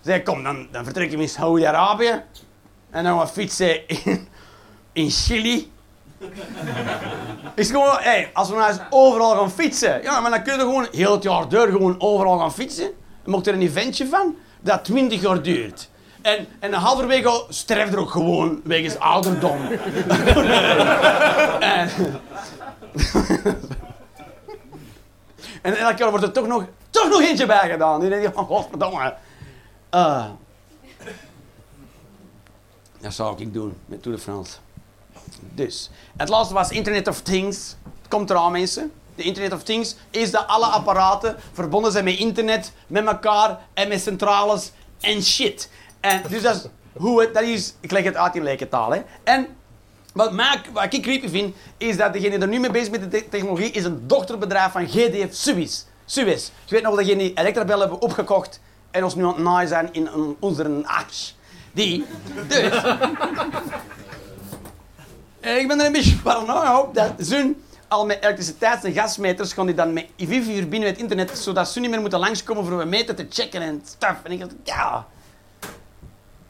[0.00, 2.22] Zeg, kom, dan, dan vertrekken we in Saudi-Arabië.
[2.90, 4.28] En dan gaan we fietsen in,
[4.92, 5.72] in Chili.
[7.54, 10.58] Is gewoon, hey, als we nou eens overal gaan fietsen, ja, maar dan kun je
[10.58, 12.90] gewoon heel het jaar door gewoon overal gaan fietsen.
[13.24, 15.90] Je maakt er een eventje van dat 20 jaar duurt.
[16.22, 19.58] En, en een halverwege sterft er ook gewoon wegens ouderdom.
[21.60, 21.88] en,
[25.62, 28.00] en elk jaar wordt er toch nog, toch nog eentje bij gedaan.
[28.00, 29.14] Die denk je van, godverdomme.
[29.90, 30.26] Eh,
[33.00, 34.58] dat zou ik doen met Tour de France.
[35.40, 37.76] Dus, het laatste was Internet of Things.
[37.98, 38.92] Het komt eraan, mensen.
[39.14, 43.88] De Internet of Things is dat alle apparaten verbonden zijn met internet, met elkaar en
[43.88, 45.70] met centrales en shit.
[46.00, 49.02] En dus dat is hoe het, dat is, ik leg het uit in lijkentaal, hè.
[49.24, 49.46] En
[50.12, 52.98] wat, mij, wat ik creepy vind, is dat degene die er nu mee bezig is
[52.98, 55.84] met de te- technologie, is een dochterbedrijf van GDF Suez.
[56.04, 56.50] Suez.
[56.64, 58.60] Je weet nog dat die Electrabel hebben opgekocht
[58.90, 61.30] en ons nu aan het naaien zijn in onze ash.
[61.72, 62.04] Die.
[62.48, 62.82] Dus.
[65.42, 69.52] En ik ben er een beetje paranoia op dat Zun al met elektriciteits- en gasmeters
[69.52, 72.64] gaan die dan met wifi verbinden met het internet, zodat ze niet meer moeten langskomen
[72.64, 74.22] voor een meter te checken en stuff.
[74.22, 75.06] En ik dacht, ja.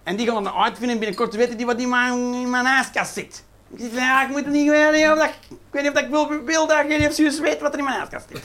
[0.03, 3.13] En die gaan dan uitvinden binnenkort te weten die wat in mijn, in mijn ijskast
[3.13, 3.45] zit.
[3.71, 5.13] Ik zeg, ja, ik moet het niet weten.
[5.13, 7.73] Of dat, ik weet niet of dat ik wil, wil dat geen serieus weet wat
[7.73, 8.43] er in mijn ijskast zit.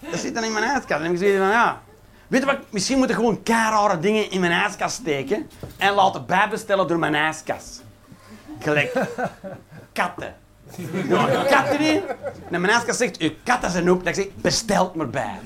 [0.10, 1.04] dat zit dan in mijn ijskast.
[1.04, 1.82] En ik zeg van, ja.
[2.32, 6.26] Weet je wat, misschien moet ik gewoon rare dingen in mijn ijskast steken en laten
[6.26, 7.82] bijbestellen door mijn ijskast.
[8.58, 8.92] Gelijk
[9.92, 10.34] katten.
[11.08, 12.02] Ja, katten in.
[12.50, 14.06] En mijn ijskast zegt, uw katten zijn op.
[14.06, 15.38] Ik zeg, bestelt maar bij.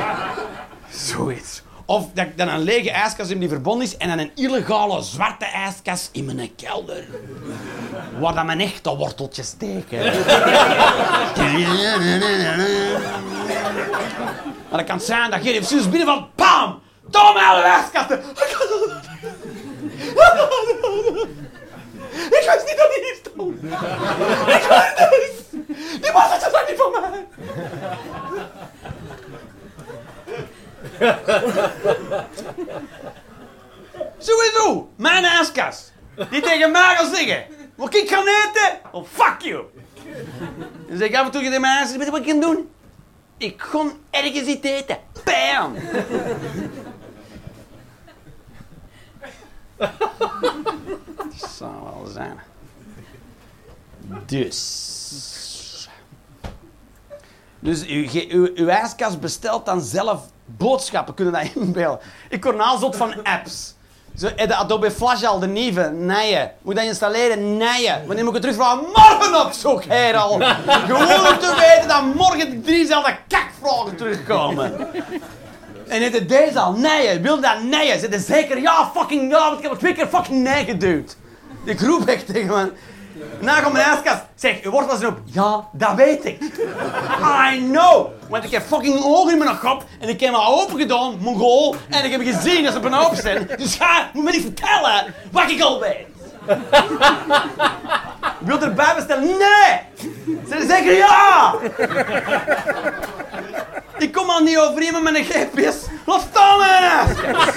[0.90, 1.62] Zoiets.
[1.90, 5.02] Of dat ik dan een lege ijskast heb die verbonden is en dan een illegale
[5.02, 7.04] zwarte ijskast in mijn kelder.
[8.20, 9.98] Waar dan mijn echte worteltjes steken.
[14.68, 16.80] Maar dat kan zijn dat je even zus binnen van PAM!
[17.10, 18.18] Tom alle ijskasten!
[22.38, 23.62] Ik wist niet dat hij hier stond.
[24.46, 26.02] Ik wist het niet.
[26.02, 27.26] Die was het niet van mij.
[34.18, 35.90] Sowieso, mijn aaskas.
[36.30, 37.44] Die tegen mij gaat zeggen,
[37.74, 38.78] wat ik gaan eten?
[38.92, 39.64] Oh, fuck you.
[40.88, 42.70] Dan zeg ik af en toe tegen mijn aaskas, weet je wat ik kan doen?
[43.36, 44.98] Ik kon ergens iets eten.
[45.24, 45.74] Bam!
[51.16, 52.40] Dat zou wel zijn.
[54.26, 55.88] Dus.
[57.60, 62.00] Dus uw, uw, uw ijskast bestelt dan zelf boodschappen, kunnen dat inbeelden.
[62.28, 63.76] Ik word nou zot van apps.
[64.16, 66.48] Zo, de Adobe Flash al, de nieuwe, nee.
[66.62, 67.56] Moet dat installeren?
[67.56, 67.90] Nee.
[68.06, 68.84] Wanneer moet ik het terugvragen?
[68.94, 69.82] Morgen op zoek,
[70.14, 70.40] al.
[70.86, 74.88] Gewoon om te weten dat morgen de driezelfde kakvragen terugkomen.
[75.88, 77.20] En het deze al, nee.
[77.20, 77.92] Wil dat nee?
[77.92, 78.60] Er zeker?
[78.60, 81.16] Ja, fucking ja, want ik heb al twee keer fucking nee geduwd.
[81.64, 82.72] Ik roep echt tegen me.
[83.40, 84.22] Na komt mijn ijskast.
[84.34, 85.18] Zeg, je wordt wel op.
[85.24, 86.42] Ja, dat weet ik.
[87.52, 88.06] I know.
[88.28, 91.76] Want ik heb fucking ogen in mijn kop en ik heb me open gedaan, mongool.
[91.88, 93.50] En ik heb gezien dat ze op zijn.
[93.56, 96.06] Dus ga, moet me niet vertellen wat ik al weet.
[98.38, 99.22] Wilt erbij bestellen?
[99.22, 99.80] Nee!
[100.48, 101.54] Ze zeggen ja!
[103.98, 105.76] Ik kom al niet over iemand met een GPS.
[106.06, 107.56] Laat staan mijn ijskast.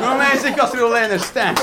[0.00, 1.54] Voor mij is ik als Rolijn Stijn.